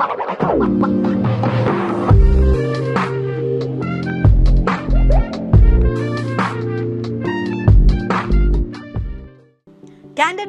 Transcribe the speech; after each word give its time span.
कॅन्डेड 0.00 0.20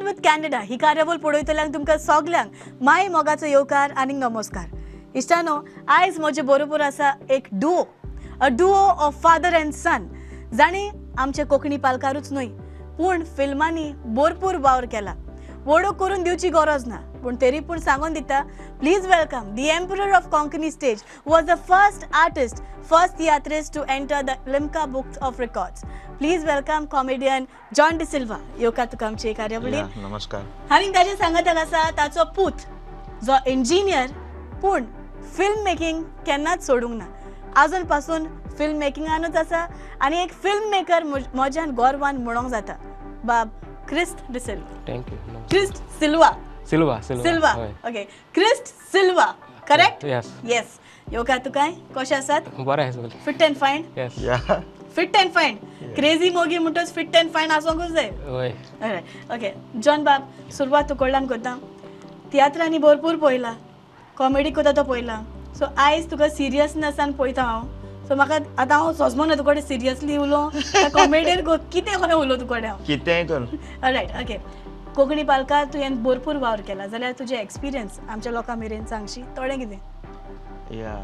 with 0.02 0.20
कॅन्डेडा 0.24 0.60
ही 0.60 0.76
कार्यावळ 0.76 1.16
पळयतल्यांक 1.16 1.74
तुमकां 1.74 1.98
सगळ्यांक 1.98 2.50
माय 2.80 3.08
मोगाचो 3.08 3.46
येवकार 3.46 3.90
आनी 3.90 4.12
नमस्कार. 4.12 4.66
इश्टानो 5.14 5.58
आयज 5.88 6.18
म्हजे 6.20 6.42
बरोबर 6.42 6.80
आसा 6.80 7.12
एक 7.30 7.46
duo 7.52 7.84
a 8.40 8.48
duo 8.48 8.74
of 8.74 9.22
father 9.22 9.54
and 9.54 9.72
son 9.72 10.06
जाणी 10.56 10.88
आमचे 11.18 11.44
कोंकणी 11.44 11.76
पालकारूच 11.76 12.32
न्हय 12.32 12.46
पूण 12.98 13.24
फिल्मांनी 13.36 13.92
भरपूर 14.04 14.54
वावर 14.54 14.84
केला. 14.84 15.14
वडो 15.66 15.92
करून 15.92 16.22
दिवची 16.22 16.48
गरज 16.48 16.86
ना. 16.86 17.11
पूण 17.22 17.36
तरी 17.40 17.60
पूण 17.60 17.78
सांगून 17.80 18.12
दिता 18.12 18.42
please 18.80 19.06
welcome 19.06 19.54
the 19.54 19.68
emperor 19.70 20.12
of 20.16 20.28
Konkani 20.30 20.70
stage 20.70 21.02
was 21.26 21.44
the 21.50 21.54
first 21.68 22.04
artist 22.22 22.62
first 22.90 23.18
tiatrist 23.18 23.74
to 23.74 23.82
enter 23.88 24.20
the 24.20 24.30
Limca 24.46 24.84
books 24.94 25.18
of 25.22 25.40
records 25.40 25.84
please 26.18 26.44
welcome 26.44 26.84
comedian 26.90 27.44
John 27.76 27.98
D'Silva 27.98 28.36
येवकार 28.58 28.86
तुका 28.92 29.06
आमचे 29.06 29.32
कार्यावळी 29.32 29.80
नमस्कार. 29.96 30.42
हांवें 30.70 30.94
ताचे 30.94 31.16
सांगत 31.16 31.48
आसा 31.48 31.90
ताचो 31.98 32.24
पूत 32.36 32.66
जो 33.24 33.36
इंजिनियर 33.50 34.10
पूण 34.62 34.84
फिल्म 35.36 35.62
मेकिंग 35.64 36.02
केन्नाच 36.26 36.66
सोडूंक 36.66 36.94
ना. 36.94 37.04
आजून 37.60 37.84
पासून 37.86 38.26
फिल्म 38.58 38.78
मेकिंगानूच 38.78 39.36
आसा 39.36 39.66
आनी 40.00 40.22
एक 40.22 40.32
फिल्म 40.42 40.70
मेकर 40.70 41.02
म्हज्यान 41.34 41.70
गोरवान 41.74 42.16
म्हणोंक 42.22 42.48
जाता. 42.50 42.74
बाब 43.24 43.48
Christ 43.88 44.32
D'Silva 44.32 44.84
thank you 44.88 45.16
Christ 45.50 45.82
Silva. 46.00 46.30
Silva 46.70 47.00
Silva. 47.08 47.52
Okay 47.88 48.04
Christ 48.34 48.66
Silva 48.92 49.24
correct 49.68 50.04
Yes. 50.04 50.26
Yes 50.50 50.78
येवकार 51.12 51.38
तुकाय 51.44 51.70
कशें 51.96 52.16
आसात 52.16 52.40
बरें 52.58 52.90
सगळें 52.92 53.08
फिट 53.24 53.42
अँड 53.42 53.56
फायन 53.60 53.82
येस 53.96 54.14
या 54.24 54.36
fit 54.96 55.16
and 55.16 55.30
fine 55.34 55.56
Crazy 55.96 56.30
Mogi 56.30 56.58
म्हणटच 56.58 56.92
fit 56.94 57.16
and 57.16 57.30
फायन 57.34 57.50
आसोंकूच 57.50 57.90
जाय 57.92 58.10
ओके 59.34 59.52
जॉन 59.82 60.04
बाब 60.04 60.28
सुरवात 60.56 60.88
तूं 60.88 60.96
कडल्यान 60.96 61.26
करता 61.26 61.56
तियात्रांनी 62.32 62.78
भरपूर 62.78 63.16
पळयला 63.22 63.52
कॉमेडी 64.16 64.50
करता 64.50 64.72
तो 64.76 64.82
पळयला 64.90 65.20
सो 65.58 65.64
आयज 65.82 66.10
तुका 66.10 66.28
सिरियसनेसान 66.28 67.12
पळयता 67.12 67.42
हांव 67.42 67.66
सो 68.08 68.14
म्हाका 68.16 68.38
आतां 68.62 68.78
हांव 68.78 68.92
सोजमोन 68.92 69.30
तुका 69.38 69.50
कडेन 69.50 69.64
सिरियसली 69.66 70.16
उलो 70.16 70.48
कॉमेडीन 70.94 71.40
कितें 71.72 71.92
खरें 72.00 72.14
उलो 72.14 72.36
तुका 72.36 72.54
कडेन 72.54 72.70
हांव 72.70 72.78
कितेंय 72.86 73.24
कर 73.26 73.42
रायट 73.82 74.16
ओके 74.22 74.36
कोंकणी 74.96 75.22
पालकां 75.22 75.64
तुवें 75.64 76.02
भरपूर 76.02 76.36
वावर 76.36 76.60
केला. 76.60 76.86
जाल्यार 76.86 77.12
तुजे 77.12 77.36
एक्सपिरियन्स 77.36 77.98
आमच्या 78.08 78.32
लोकां 78.32 78.56
मेरेन 78.58 78.84
सांगशी. 78.86 79.22
थोडें 79.36 79.58
कितें? 79.58 79.80
या. 80.78 80.96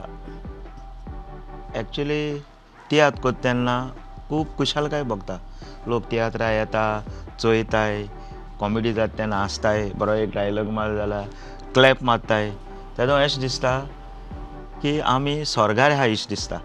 एक्चुली 1.77 2.23
तियात्र 2.91 3.21
करता 3.21 3.43
तेन्ना 3.43 3.77
खूब 4.29 4.47
खुशालकाय 4.59 5.03
भोगता 5.03 5.37
लोक 5.87 6.03
तियात्रा 6.11 6.51
येता 6.51 6.85
चोयताय 7.41 8.03
कॉमेडी 8.61 8.93
जाता 8.93 9.19
तेन्ना 9.19 9.37
हांसताय 9.37 9.91
बरो 9.97 10.13
एक 10.13 10.31
डायलॉग 10.35 10.67
मार 10.69 10.95
जाल्यार 10.97 11.25
क्लॅप 11.75 12.03
मारताय. 12.03 12.51
तेदो 12.97 13.13
अशें 13.13 13.41
दिसता 13.41 13.73
की 14.83 14.99
आमी 15.01 15.45
स्वर्गार 15.45 15.91
आहा 15.91 16.05
इश्ट 16.05 16.29
दिसता. 16.29 16.59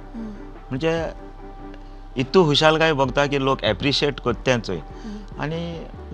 म्हणजे 0.70 0.94
इतू 2.18 2.44
खुशालकाय 2.46 2.94
भोगता 2.94 3.26
की 3.26 3.38
लोक 3.40 3.64
एप्रिशिएट 3.64 4.20
करता 4.20 4.46
तें 4.46 4.62
चोय 4.62 4.80
आनी 5.42 5.62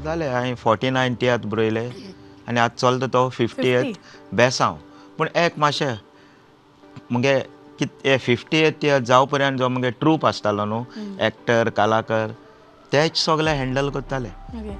जालें 0.03 0.28
हांवें 0.31 0.56
फोर्टी 0.56 0.89
नायन 0.89 1.16
तियात्र 1.22 1.48
बरयले 1.48 1.86
आनी 2.48 2.59
आतां 2.59 2.78
चलता 2.78 3.08
तो 3.08 3.28
फिफ्टी 3.30 3.70
एथ 3.70 3.94
बेसांव. 4.34 4.76
पूण 5.17 5.28
एक 5.38 5.58
मातशें 5.59 5.98
मुगे 7.11 7.39
कित 7.80 7.92
हे 8.06 8.17
फिफ्टी 8.17 8.58
एथ 8.58 8.80
तियात्र 8.81 9.06
जाव 9.06 9.26
पर्यंत 9.31 9.59
जो 9.59 9.70
मुगे 9.70 9.92
ट्रूप 10.00 10.26
आसतालो 10.26 10.66
न्हू 10.66 10.86
एक्टर 11.28 11.70
कलाकार 11.78 12.31
तेच 12.92 13.17
सगळे 13.17 13.58
हँडल 13.58 13.89
करताले. 13.89 14.30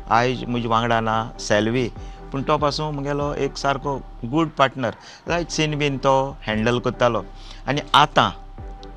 आयज 0.10 0.44
म्हजे 0.48 0.68
वांगडा 0.68 1.00
ना 1.02 1.18
सेल्वी. 1.40 1.88
पूण 2.32 2.42
तो 2.48 2.58
पासून 2.58 2.96
मुगेलो 2.96 3.34
एक 3.44 3.58
सारको 3.58 3.96
good 4.32 4.50
partner 4.58 4.96
like 5.28 5.50
Sean 5.52 5.78
Bean 5.80 5.98
तो 5.98 6.16
हँडल 6.48 6.80
करतालो. 6.80 7.24
आनी 7.68 7.82
आतां 7.94 8.30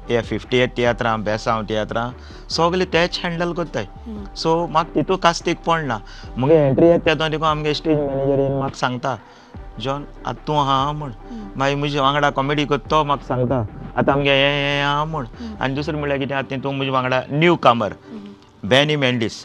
हे 0.08 0.20
फिफ्टी 0.28 0.58
एथ 0.58 0.68
तियात्रां 0.76 1.22
बेसांव 1.24 1.62
तियात्रां 1.68 2.10
सगळे 2.54 2.84
तेच 2.92 3.20
हँडल 3.24 3.52
करताय. 3.58 3.86
सो 4.36 4.54
म्हाका 4.66 4.94
तितू 4.94 5.16
कास्तीक 5.22 5.58
पडना 5.66 5.98
मुगे 6.36 6.54
एंट्री 6.66 6.86
येता 6.86 7.04
तेदो 7.06 7.28
देखून 7.28 7.48
आमगे 7.48 7.74
स्टेज 7.74 7.98
मॅनेजरीन 7.98 8.52
म्हाका 8.58 8.78
सांगता. 8.78 9.16
जॉन 9.80 10.04
आतां 10.26 10.46
तूं 10.46 10.56
आहा 10.60 10.92
म्हूण. 10.92 11.10
मागीर 11.56 11.76
म्हजे 11.76 12.00
वांगडा 12.00 12.30
कॉमेडी 12.30 12.64
करता 12.66 12.90
तो 12.90 13.02
म्हाका 13.04 13.26
सांगता. 13.26 13.62
आतां 13.96 14.14
आमगे 14.14 14.30
हें 14.30 14.50
हें 14.52 14.82
आहा 14.84 15.04
म्हूण. 15.04 15.26
आनी 15.60 15.74
दुसरें 15.74 15.98
म्हणल्यार 15.98 16.18
कितें 16.20 16.34
आतां 16.34 16.56
तितून 16.56 16.76
म्हजे 16.76 16.90
वांगडा 16.90 17.22
न्यू 17.30 17.56
कामर 17.62 17.92
बॅनी 18.70 18.96
मेंडीस 18.96 19.44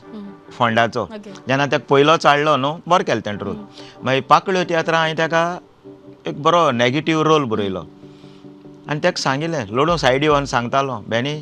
फोंडाचो. 0.58 1.06
जेन्ना 1.48 1.66
ताका 1.66 1.86
पयलो 1.90 2.16
चाडलो 2.18 2.56
न्हू 2.58 2.78
बरो 2.88 3.04
केलो 3.08 3.22
तेणें 3.26 3.40
रोल 3.46 3.56
मागीर 4.04 4.24
पाकळ्यो 4.30 4.64
तियात्रां 4.70 5.00
हांवें 5.02 5.18
ताका 5.18 5.44
एक 6.28 6.42
बरो 6.44 6.70
नॅगेटीव 6.72 7.22
रोल 7.22 7.44
बरयलो. 7.52 7.84
आनी 8.90 9.00
ताका 9.04 9.22
सांगिल्लें 9.22 9.66
लोडून 9.76 9.98
सायडी 9.98 10.28
व्हरून 10.28 10.46
सांगतालो 10.46 10.98
बॅनी 11.10 11.34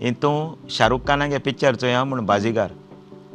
हितू 0.00 0.30
शाहरुख 0.70 1.00
खानागे 1.08 1.38
पिक्चर 1.38 1.74
चोया 1.74 2.04
म्हूण 2.04 2.24
बाजीगार. 2.26 2.70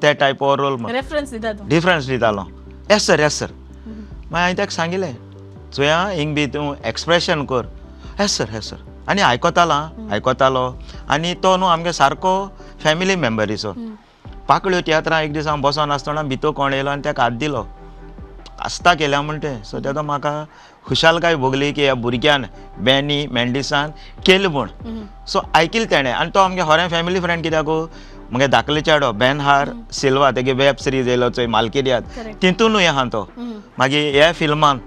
ते 0.01 0.13
टायप 0.13 0.43
ऑफ 0.43 0.57
रोल 0.59 0.75
रेफरन्स 0.85 1.33
तूं. 1.33 1.67
डिफरन्स 1.69 2.07
दितालो. 2.07 2.43
येस 2.89 3.05
सर 3.07 3.19
येस 3.19 3.39
सर 3.39 3.51
मागीर 3.51 4.33
हांवें 4.33 4.57
ताका 4.57 4.73
सांगिल्लें 4.75 5.13
चोया 5.73 5.99
हिंग 6.07 6.33
बी 6.35 6.45
तूं 6.47 6.73
एक्सप्रेशन 6.85 7.45
कर. 7.45 7.65
येस 8.19 8.37
सर 8.37 8.53
येस 8.53 8.69
सर 8.69 8.83
आनी 9.09 9.21
आयकोतालो 9.21 9.73
आं, 9.73 10.09
आयकोतालो. 10.11 10.65
आनी 11.09 11.33
तो 11.43 11.55
न्हू 11.57 11.67
आमगे 11.69 11.93
सारको 11.93 12.33
फॅमिली 12.83 13.15
मेंबरीचो 13.15 13.73
पाकळ्यो 14.47 14.81
तियात्रां 14.81 15.23
एक 15.23 15.33
दीस 15.33 15.47
हांव 15.47 15.61
बसोन 15.61 15.91
आसतना 15.91 16.21
भितर 16.23 16.51
कोण 16.57 16.73
येयलो 16.73 16.89
आनी 16.89 17.01
ताका 17.05 17.23
हात 17.23 17.31
दिलो. 17.37 17.65
आस्ता 18.59 18.93
केल्या 18.93 19.21
म्हण 19.21 19.37
तें. 19.39 19.63
सो 19.63 19.79
तेदो 19.79 20.01
म्हाका 20.01 20.33
खुशालकाय 20.87 21.35
भोगली 21.35 21.71
की 21.73 21.83
ह्या 21.83 21.93
भुरग्यान 21.95 22.45
बॅनी 22.85 23.25
मेंडिसान 23.31 23.91
केलें 24.25 24.49
म्हूण. 24.49 24.67
सो 25.27 25.39
आयकिल्लें 25.55 25.89
तेणें 25.91 26.11
आनी 26.11 26.29
तो 26.31 26.39
आमगे 26.39 26.61
होरें 26.61 26.87
फॅमिली 26.89 27.19
फ्रेंड 27.19 27.43
कित्याक 27.43 27.69
मुगे 28.31 28.47
धाकले 28.47 28.81
चेडो 28.81 29.11
बेनहार 29.13 29.69
सिल्वा 29.93 30.29
तेगे 30.31 30.53
वेब 30.53 30.75
सिरीज 30.75 31.07
येयलो 31.07 31.29
चोय 31.29 31.45
मालकिरियांत. 31.47 32.03
तितूनूय 32.41 32.85
आहा 32.85 33.03
तो. 33.05 33.27
मागीर 33.79 34.15
हे 34.15 34.31
फिल्मान 34.33 34.79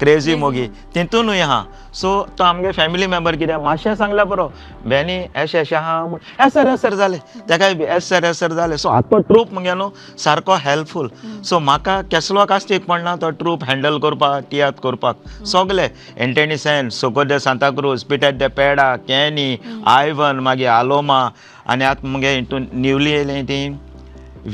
क्रेझी 0.00 0.34
मोगी 0.34 0.66
तितूनूय 0.94 1.40
आहा 1.40 1.62
सो 2.00 2.10
तो 2.38 2.44
आमगे 2.44 2.70
फॅमिली 2.72 3.06
मेंबर 3.06 3.36
कित्याक 3.36 3.60
मातशें 3.62 3.94
सांगल्यार 3.94 4.26
बरो 4.26 4.46
बॅनी 4.86 5.16
एशें 5.42 5.60
एशें 5.60 5.76
आहा 5.76 6.00
म्हूण 6.06 6.44
एस 6.46 6.52
सर 6.54 6.68
एस 6.72 6.82
सर 6.82 6.94
जालें 6.94 7.18
तेकाय 7.48 7.74
बी 7.74 7.84
एस 7.96 8.08
सर 8.08 8.24
एस 8.24 8.38
सर 8.40 8.52
जालें 8.56 8.76
सो 8.76 8.88
आतां 8.88 9.10
तो 9.10 9.18
ट्रूप 9.32 9.52
मुगे 9.54 9.74
न्हू 9.74 9.90
सारको 10.24 10.54
हेल्पफूल 10.64 11.10
सो 11.50 11.58
म्हाका 11.60 12.00
केसलो 12.10 12.44
कास्तीक 12.52 12.86
पडना 12.86 13.16
तो 13.22 13.30
ट्रूप 13.40 13.64
हँडल 13.68 13.98
करपाक 14.04 14.44
तियात्र 14.50 14.88
करपाक 14.88 15.24
सगळे 15.54 15.88
एंटनी 16.18 16.56
सेन 16.58 16.88
सोकोदे 17.00 17.38
सांताक्रूज 17.46 18.04
पिटेट 18.10 18.38
दे 18.38 18.48
पेडा 18.60 18.94
कॅनी 19.08 19.48
आयवन 19.96 20.40
मागीर 20.48 20.68
आलोमा 20.70 21.28
आनी 21.72 21.84
आतां 21.84 22.10
मुगे 22.10 22.34
हितून 22.34 22.66
न्यूली 22.72 23.10
येयलें 23.10 23.42
ती 23.44 23.66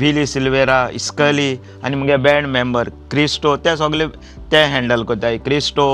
विली 0.00 0.24
सिल्वेरा 0.26 0.78
इस्कली 0.94 1.50
आनी 1.84 1.96
मुगे 1.96 2.16
बँड 2.24 2.46
मेंबर 2.48 2.88
क्रिस्टो 3.10 3.56
ते 3.64 3.76
सगळे 3.76 4.06
ते 4.52 4.62
हँडल 4.72 5.02
कोत्ताय 5.08 5.36
क्रिस्टो 5.44 5.86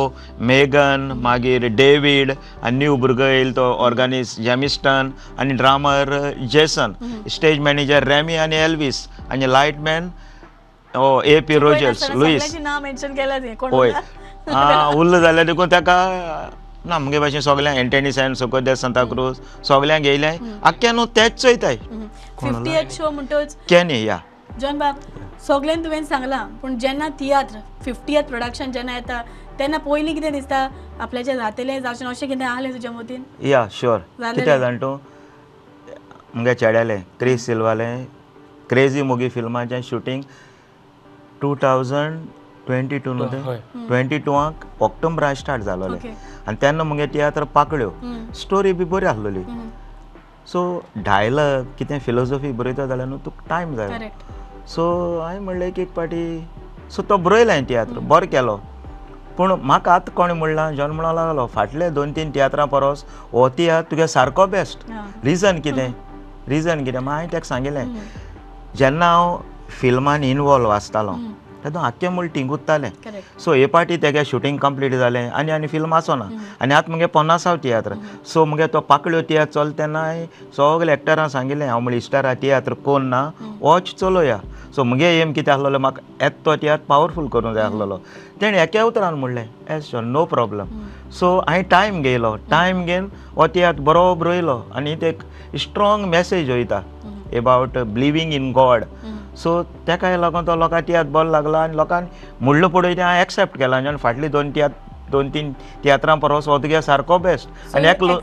मेगन 0.50 1.10
मागीर 1.22 1.66
डेवीड 1.78 2.32
आनी 2.62 2.76
न्यू 2.78 2.96
भुरगो 2.96 3.24
येयलो 3.24 3.52
तो 3.56 3.66
ऑर्गनिस्ट 3.86 4.40
जेमिस्टन 4.42 5.10
आनी 5.38 5.54
drummer 5.54 6.14
Jason. 6.52 6.92
Stage 7.30 7.58
manager 7.66 8.04
Remy 8.08 8.36
आनी 8.36 8.56
एल्वीस 8.56 9.06
आनी 9.30 9.52
lightman 9.52 10.08
O 10.94 11.20
A 11.22 11.40
P 11.48 11.58
Rogers 11.58 12.10
Lewis. 12.10 12.54
होय. 13.72 13.92
उरलो 14.94 15.20
जाल्यार 15.20 15.46
देखून 15.46 15.70
ताका 15.72 15.98
ना 16.84 16.98
मुगे 16.98 17.18
भाशेन 17.18 17.40
सगळ्यांक 17.40 17.78
एंटनी 17.78 18.12
सेन 18.12 18.34
सोकोदे 18.34 18.74
सांताक्रूज 18.76 19.38
सगळ्यांक 19.68 20.04
येयलें 20.06 20.36
आख्या 20.64 20.92
न्हू 20.92 21.06
तेच 21.16 21.40
चोयताय 21.40 21.76
फिफ्टी 22.40 22.74
एथ 22.78 22.92
शो 22.96 23.10
म्हणटोच 23.10 23.56
केनी 23.70 24.04
या. 24.04 24.18
जॉन 24.60 24.78
बाब 24.78 24.96
सगळ्यांनी 25.46 25.84
तुवें 25.84 26.04
सांगलां 26.04 26.46
पूण 26.62 26.78
जेन्ना 26.78 27.08
तियात्र 27.20 27.58
फिफ्टीयथ 27.84 28.22
प्रोडक्शन 28.28 28.72
जेन्ना 28.72 28.94
येता 28.94 29.20
तेन्ना 29.58 29.78
पयलीं 29.78 30.14
कितें 30.14 30.32
दिसता? 30.32 30.68
आपल्याचें 31.00 31.36
जातलें 31.36 31.80
जावचें 31.82 32.04
ना, 32.04 32.10
अशें 32.10 32.28
कितें 32.28 32.44
आहलें 32.44 32.72
तुज्या 32.72 32.90
मतीन? 32.92 33.22
या 33.42 33.66
शुअर. 33.72 33.98
कितें 34.20 34.58
जाण 34.60 34.76
तूं? 34.78 34.96
मुगे 36.34 36.54
चेड्यालें 36.54 37.00
क्रिस 37.20 37.46
सिल्वालें 37.46 38.04
Crazy 38.70 39.02
Mogi 39.02 39.28
फिल्माचें 39.28 39.80
shooting 39.82 40.22
two 41.40 41.54
thousand 41.62 42.26
twenty 42.68 42.98
two 43.04 43.12
न्हू 43.14 43.26
हय. 43.42 43.60
ट्वेंटी 43.88 44.18
टूवाक 44.20 44.64
ऑक्टोबरान 44.82 45.34
स्टार्ट 45.34 45.62
जालोलें 45.64 45.98
आनी 45.98 46.56
तेन्ना 46.62 46.84
मुगे 46.84 47.06
तियात्र 47.12 47.44
पाकळ्यो. 47.54 47.90
स्टोरी 48.40 48.72
बी 48.72 48.84
बरी 48.84 49.06
आसलोली. 49.06 49.44
सो 50.46 50.60
डायलॉग 50.96 51.66
कितें 51.78 51.98
फिलोसॉफी 52.00 52.52
बरयता 52.58 52.86
जाल्यार 52.86 53.08
न्हू 53.08 53.18
तुका 53.24 53.44
टायम 53.48 53.74
जाय 53.76 53.88
करेक्ट 53.88 54.68
सो 54.68 54.84
हांवें 55.20 55.40
म्हणलें 55.40 55.72
की 55.72 55.82
एक 55.82 55.92
पाटी 55.94 56.24
सो 56.92 57.02
तो 57.02 57.16
बरयलो 57.18 57.50
हांवें 57.50 57.68
तियात्र 57.68 57.98
बरो 58.10 58.26
केलो. 58.32 58.56
पूण 59.36 59.52
म्हाका 59.62 59.94
आतां 59.94 60.14
कोणें 60.14 60.34
म्हणलां 60.34 60.74
जॉन 60.76 60.90
म्हणूंक 60.90 61.14
लागलो 61.14 61.46
फाटले 61.54 61.90
दोन 61.96 62.12
तीन 62.12 62.30
तियात्रां 62.34 62.66
परस. 62.68 63.04
हो 63.32 63.48
तियात्र 63.48 63.90
तुगे 63.90 64.06
सारको 64.08 64.46
बेस्ट. 64.46 64.78
रिजन 65.24 65.60
कितें? 65.64 65.92
रिजन 66.48 66.84
कितें? 66.84 67.00
मागीर 67.00 67.10
हांवें 67.10 67.32
ताका 67.32 67.48
सांगिल्लें 67.48 67.86
जेन्ना 68.76 69.12
हांव 69.12 69.38
फिल्मान 69.80 70.24
इनवॉल्व 70.24 70.70
आसतालो 70.70 71.16
तेन्ना 71.68 71.86
आख्खें 71.86 72.08
मूल 72.08 72.28
करेक्ट 72.28 73.40
सो 73.40 73.52
हे 73.52 73.66
पाटी 73.72 73.96
तेगे 74.02 74.24
शुटींग 74.24 74.58
कंप्लीट 74.58 74.94
जालें 74.98 75.28
आनी 75.28 75.50
आनी 75.52 75.66
फिल्म 75.68 75.94
आसोना 75.94 76.28
आनी 76.62 76.74
आतां 76.74 76.92
मुगे 76.92 77.06
पन्नासाव 77.14 77.56
तियात्र 77.62 77.96
सो 78.32 78.44
मुगे 78.44 78.66
तो 78.72 78.80
पाकळ्यो 78.88 79.20
तियात्र 79.28 79.52
चल 79.54 79.70
तेन्ना 79.78 80.02
सगळे 80.56 80.92
एक्टरांक 80.92 81.30
सांगिल्लें 81.30 81.66
हांव 81.66 81.80
म्हळ्या 81.80 81.98
इश्टारा 81.98 82.34
तियात्र 82.42 82.74
कोण 82.84 83.04
ना? 83.12 83.28
वॉच 83.60 83.94
चलोवया 84.00 84.38
सो 84.76 84.84
मुगे 84.84 85.08
एम 85.20 85.32
कितें 85.32 85.52
आसलेलो 85.52 85.78
म्हाका 85.78 86.02
येत 86.22 86.44
तो 86.46 86.56
तियात्र 86.62 86.84
पावरफूल 86.88 87.26
करूंक 87.32 87.54
जाय 87.54 87.64
आसलेलो 87.64 87.98
तेणें 88.40 88.58
एके 88.62 88.80
उतरान 88.80 89.14
म्हणलें 89.14 89.44
yes 89.76 89.90
sure 89.90 90.02
no 90.04 90.24
problem 90.34 90.66
so 91.18 91.36
हांवें 91.48 91.64
टायम 91.70 92.02
घेयलो 92.02 92.34
टायम 92.50 92.84
घेवन 92.84 93.08
हो 93.36 93.46
तियात्र 93.54 93.82
बरोबर 93.90 94.26
रोयलो 94.26 94.60
आनी 94.76 94.94
ते 95.02 95.12
स्ट्रॉंग 95.58 96.04
मॅसेज 96.14 96.50
वयता 96.50 96.80
about 97.38 97.78
believing 97.78 98.32
in 98.32 98.52
God 98.56 98.84
so 99.42 99.62
तेकाय 99.86 100.16
लागून 100.16 100.46
तो 100.46 100.56
लोकां 100.56 100.80
तियात्र 100.88 101.10
बरो 101.10 101.30
लागलो 101.30 101.56
आनी 101.56 101.76
लोकांनी 101.76 102.08
म्हणलो 102.44 102.68
पळय 102.68 102.94
तें 102.96 103.02
हांवें 103.02 103.20
एक्सेप्ट 103.22 103.58
केलां 103.58 103.86
आनी 103.86 103.96
फाटली 104.02 104.28
दोन 104.28 104.50
तियात्र 104.54 104.86
दोन 105.12 105.28
तीन 105.34 105.52
तियात्रां 105.84 106.18
परस 106.20 106.48
हो 106.48 106.58
तुगे 106.62 106.80
सारको 106.82 107.18
बेस्ट 107.18 107.74
आनी 107.76 107.88
एकलो 107.88 108.18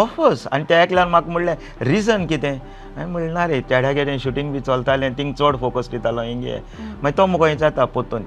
ऑफकोर्स 0.00 0.46
आनी 0.52 0.64
त्या 0.68 0.82
एकल्यान 0.82 1.08
म्हाका 1.08 1.32
म्हणलें 1.32 1.54
रिजन 1.86 2.26
कितें? 2.26 2.54
हांवें 2.96 3.12
म्हणलें 3.12 3.32
ना 3.34 3.46
रे 3.48 3.60
चेड्या 3.68 3.92
कितें 3.92 4.16
शुटींग 4.18 4.52
बी 4.52 4.60
चलतालें 4.60 5.12
थिंग 5.18 5.32
चड 5.40 5.56
फोकस 5.60 5.90
दितालो 5.90 6.22
हिंगे 6.22 6.58
मागीर 7.02 7.16
तो 7.18 7.26
मुगो 7.26 7.48
जाता 7.60 7.84
पोतून 7.84 8.22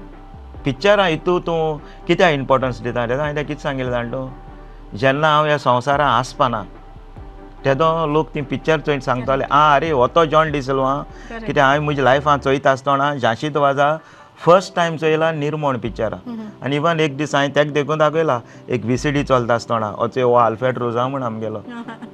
पिक्चरां 0.64 1.08
हितू 1.08 1.38
तूं 1.46 1.78
कित्याक 2.06 2.32
इम्पोर्टन्स 2.34 2.80
दिता? 2.82 3.00
हांवें 3.00 3.36
तें 3.36 3.44
कितें 3.46 3.62
सांगिल्लें 3.62 3.92
जाण 3.92 4.12
तूं 4.12 4.28
जेन्ना 4.98 5.28
हांव 5.34 5.44
ह्या 5.46 5.58
संवसारान 5.58 6.08
आसपाना 6.08 6.62
तेदो 7.64 7.88
लोक 8.12 8.28
ती 8.34 8.40
पिक्चर 8.50 8.80
चोयन 8.86 9.00
सांगताले 9.00 9.44
आ 9.50 9.60
अरे 9.76 9.90
हो 9.90 10.06
तो 10.14 10.24
जॉन 10.32 10.50
डिसिल्वा 10.52 10.92
Correct. 11.28 11.46
कित्याक 11.46 11.66
हांवें 11.66 11.84
म्हज्या 11.84 12.04
लायफान 12.04 12.38
चोयता 12.40 12.70
आसतना 12.70 13.14
झांशीत 13.14 13.56
वाजा 13.56 13.96
फर्स्ट 14.40 14.74
टायम 14.76 14.96
चोयला 14.96 15.30
निर्मोण 15.32 15.78
पिक्चरां 15.80 16.36
आनी 16.64 16.76
इवन 16.76 17.00
एक 17.00 17.16
दीस 17.16 17.34
हांवें 17.34 17.54
तेका 17.54 17.70
देखून 17.72 17.98
दाखयला 17.98 18.38
एक 18.68 18.84
व्ही 18.84 18.96
सी 18.98 19.10
डी 19.10 19.22
चलता 19.30 19.54
आसतना 19.54 19.86
हो 19.98 20.06
हो 20.22 20.32
आल्फ्रेड 20.44 20.78
रोजा 20.78 21.06
म्हण 21.08 21.22
आमगेलो 21.22 21.62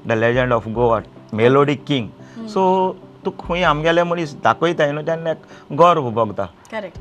the 0.06 0.12
legend 0.22 0.52
of 0.52 0.68
Goa 0.78 1.00
melody 1.40 1.74
king 1.88 2.08
so 2.52 2.62
तूं 3.24 3.30
खंय 3.40 3.62
आमगेले 3.72 4.02
मनीस 4.12 4.34
दाखयताय 4.44 4.92
न्हू 4.92 5.02
तेन्ना 5.06 5.32
गर्व 5.82 6.10
भोगता 6.10 6.44
करेक्ट 6.70 6.98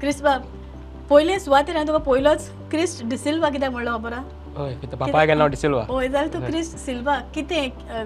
क्रिस 0.00 0.22
बाब 0.22 0.42
पयले 1.10 1.38
सुवातेर 1.40 1.76
हांवें 1.76 1.92
तुका 1.92 2.10
पयलोच 2.10 2.48
क्रिस 2.70 3.00
डिसिल्वा 3.10 3.48
कित्याक 3.50 3.72
म्हणलो 3.72 3.96
खबर 3.98 4.12
आहा? 4.12 4.22
हय 4.58 4.74
कितें 4.80 4.96
पापाय 4.98 5.34
नांव 5.34 5.48
डिसिल्वा 5.50 5.82
हय 5.90 6.08
जाल्यार 6.08 6.26
तूं 6.34 6.40
क्रिस 6.46 6.68
सिल्वा 6.84 7.14
कितें 7.34 7.70
अ, 7.70 8.02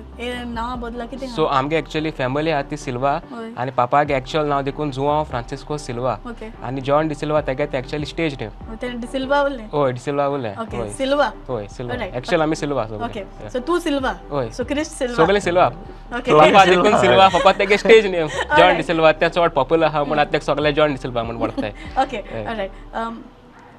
नांवा 0.49 0.75
बदला 0.83 1.05
कितें 1.07 1.27
सो 1.29 1.45
आमगे 1.59 1.77
एक्चुअली 1.79 2.11
फॅमिली 2.19 2.51
आहा 2.51 2.63
ती 2.71 2.77
सिल्वा. 2.77 3.13
आनी 3.59 4.13
एक्चुअल 4.15 4.47
नांव 4.49 4.63
देखून 4.69 4.91
जुआंव 4.91 5.25
फ्रांसिस्को 5.31 5.79
सिल्वा 5.79 6.17
ओके 6.31 6.49
आनी 6.67 6.81
जॉन 6.89 7.09
डिसिल्वा 7.09 7.41
तेगे 7.49 7.67
एक्चुअली 7.79 8.07
स्टेज 8.07 8.37
नेम 8.41 8.75
ते 8.83 8.89
डिसिल्वा 9.05 9.41
उरलें 9.43 9.65
हय 9.75 9.93
डिसिल्वा 9.93 10.27
उरलें 10.29 10.55
ओके 10.63 10.77
हय 10.77 10.89
सिल्वा 10.99 11.27
हय 11.51 11.67
सिल्वा. 11.77 12.05
एक्चुअल 12.05 12.43
आमी 12.43 12.57
सिल्वा 12.57 12.83
ओके 12.85 13.25
सगळे 13.25 13.51
सो 13.53 13.59
तू 13.67 13.79
सिल्वा 13.89 14.15
हय. 14.33 14.51
सो 14.57 14.65
क्रिस 14.65 14.99
सिल्वा 14.99 15.25
सगळे 15.25 15.41
सिल्वा 15.41 15.67
ओके 15.67 16.39
पापा 16.39 16.65
देखून 16.65 16.99
सिल्वा. 17.01 17.29
फकत 17.29 17.59
तेगे 17.59 17.79
स्टेज 17.79 18.07
नेम 18.07 18.27
जॉन. 18.57 18.77
डिसिल्वा 18.77 19.13
ते 19.21 19.29
चड 19.29 19.51
पॉप्युलर 19.55 19.87
आहा 19.87 20.05
म्हण 20.05 20.19
आतां 20.19 20.41
सगळे 20.49 20.73
जॉन 20.73 20.93
डिसिल्वा 20.93 21.23
म्हण 21.23 21.37
वळखताय 21.43 21.73
ओके 22.03 22.23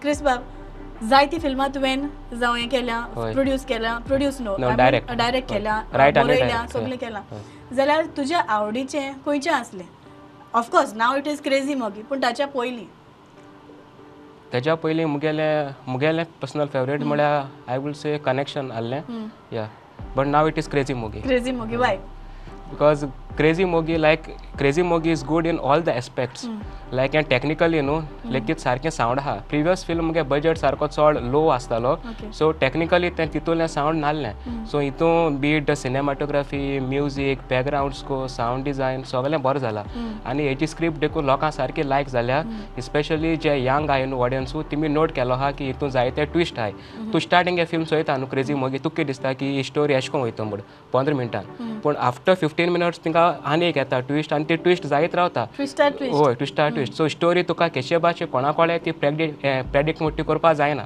क्रिस 0.02 0.22
बाब 0.24 0.44
जायती 1.08 1.38
फिल्मां 1.40 1.68
तुवें 1.76 2.08
जावं 2.40 2.58
हें 2.58 2.68
केल्या 2.70 2.98
हय. 3.18 3.34
प्रोड्यूस 3.34 3.66
केल्या 3.66 3.98
produce 4.08 4.40
no 4.42 4.56
No, 4.58 4.70
direct. 4.80 5.16
Direct 5.18 5.50
केल्या 5.50 5.76
Right 5.94 6.18
आणि 6.18 6.28
बरयल्या 6.28 6.66
direct, 6.66 6.76
हय. 6.90 6.96
केलां 6.98 7.22
जाल्यार 7.76 8.06
तुज्या 8.18 8.40
आवडीचें 8.56 9.12
खंयचें 9.26 9.52
आसलें 9.52 9.86
of course 10.60 10.94
now 10.96 11.16
it 11.18 11.28
is 11.28 11.42
Crazy 11.44 11.74
Mogi 11.76 12.02
पूण 12.10 12.22
ताच्या 12.24 12.48
पयलीं 12.56 12.86
तेज्या 14.54 14.76
पयलीं 14.84 15.06
मुगेले 15.06 15.50
मुगेले 15.88 16.24
पर्सनल 16.42 16.68
फेवरेट 16.74 17.04
म्हळ्यार 17.04 17.44
आय 17.72 17.78
वील 17.78 17.94
से 17.94 18.18
कनेक्शन 18.26 18.72
आहलें 18.72 19.02
या 19.54 19.68
but 20.16 20.28
now 20.28 20.48
it 20.48 20.58
is 20.58 20.70
Crazy 20.70 20.94
Mogi 20.94 21.22
Crazy 21.22 21.52
Mogi 21.52 21.76
why 21.76 21.98
because 22.72 23.04
crazy 23.38 23.66
mogi 23.70 23.96
like 24.02 24.26
crazy 24.58 24.84
mogi 24.90 25.14
is 25.18 25.22
good 25.30 25.48
in 25.52 25.60
all 25.70 25.84
the 25.86 25.94
aspects. 26.02 26.44
Like 26.92 27.16
and 27.16 27.28
technically 27.32 27.82
न्हू 27.82 27.98
लेगीत 28.32 28.60
सारकें 28.60 28.90
सावंड 28.90 29.20
आहा 29.20 29.34
previous 29.50 29.84
film 29.86 30.06
मुगे 30.06 30.24
budget 30.32 30.58
सारको 30.58 30.88
चड 30.88 31.18
low 31.32 31.48
आसतालो. 31.50 31.96
सो 32.38 32.52
टेक्निकली 32.62 33.10
तें 33.18 33.28
तितूंतलें 33.32 33.68
सावंड 33.68 34.00
नासलें 34.02 34.66
सो 34.72 34.80
हितून 34.80 35.38
be it 35.40 35.72
cinematography 35.72 36.80
music 36.88 37.42
background 37.50 37.94
score 37.94 38.28
sound 38.30 38.64
design 38.64 39.04
सगळें 39.12 39.42
बरें 39.42 39.60
जालां 39.60 39.84
आनी 40.30 40.48
हेची 40.48 40.68
स्क्रिप्ट 40.68 41.00
देखून 41.00 41.26
लोकांक 41.26 41.54
सारकी 41.54 41.88
लायक 41.90 42.08
जाल्या 42.10 42.42
स्पेशली 42.82 43.36
जे 43.44 43.56
यंग 43.66 43.90
आहाय 43.90 44.06
न्हू 44.06 44.22
ऑडियन्सू 44.24 44.62
तेमी 44.72 44.88
नोट 44.88 45.12
केलो 45.16 45.34
आहा 45.34 45.52
की 45.52 45.66
हितून 45.66 45.90
जायते 45.90 46.26
ट्विस्ट 46.34 46.60
आहाय 46.60 46.72
तूं 47.14 47.20
स्टार्टींग 47.20 47.60
हे 47.60 47.66
फिल्म 47.66 47.84
चोयता 47.84 48.18
न्हू 48.18 48.28
क्रेझी 48.32 48.54
मोगी 48.54 48.78
तुका 48.84 49.04
दिसता 49.04 49.34
की 49.34 49.52
ही 49.56 49.64
स्टोरी 49.64 49.94
एशें 49.94 50.12
कोन्न 50.12 50.24
वयता 50.24 50.44
म्हूण 50.44 50.62
पंदरा 50.94 51.16
मिनटान 51.16 51.46
पूण 51.84 51.96
आफ्टर 52.10 52.34
फिफ्टीन 52.42 52.70
मिनट्स 52.70 53.00
तिंका 53.04 53.26
आनी 53.46 53.66
एक 53.66 53.78
येता 53.78 54.00
ट्विस्ट 54.08 54.34
आनी 54.34 54.44
ती 54.50 54.56
ट्विस्ट 54.64 54.86
जायत 54.88 55.16
रावता. 55.16 55.46
ट्विस्टर 55.58 56.04
हय 56.04 56.34
ट्विस्टा 56.36 56.68
ट्विस्ट 56.80 56.94
सो 56.94 57.08
स्टोरी 57.10 57.44
तुका 57.44 57.68
केशे 57.76 57.98
भाशे 58.08 58.26
कोणा 58.34 58.78
ती 58.86 58.92
प्रेडिक्ट 59.04 59.46
प्रेडिक्ट 59.72 60.02
मोठी 60.02 60.24
करपा 60.24 60.54
जायना 60.54 60.86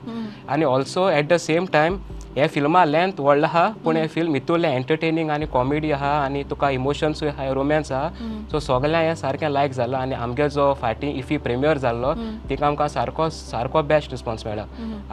आनी 0.53 0.65
also 0.65 1.09
at 1.09 1.27
the 1.29 1.37
same 1.39 1.65
time 1.73 1.97
हे 2.37 2.47
फिल्मा 2.47 2.83
लेंथ 2.85 3.19
व्हडलो 3.19 3.45
आहा 3.45 3.67
पूण 3.83 3.97
हे 3.97 4.07
फिल्म 4.13 4.33
हितूरलें 4.33 4.69
एंटरटेनिंग 4.69 5.29
आनी 5.29 5.45
कॉमेडी 5.53 5.91
आहा 5.91 6.09
आनी 6.23 6.43
तुका 6.49 6.69
इमोशन्सूय 6.77 7.29
आहा 7.29 7.51
रोमॅन्स 7.53 7.91
आहा 7.91 8.09
सो 8.51 8.59
सगळ्यां 8.59 9.03
हें 9.03 9.13
सारकें 9.15 9.47
लायक 9.49 9.71
जालां 9.73 10.01
आनी 10.01 10.15
आमगे 10.15 10.47
जो 10.55 10.73
फाटीं 10.81 11.13
इफी 11.19 11.37
प्रिमियर 11.45 11.77
जाल्लो 11.83 12.13
तिका 12.49 12.67
आमकां 12.67 12.87
सारको 12.95 13.29
सारको 13.29 13.81
बेस्ट 13.91 14.11
रिस्पॉन्स 14.11 14.45
मेळ्ळा 14.45 14.65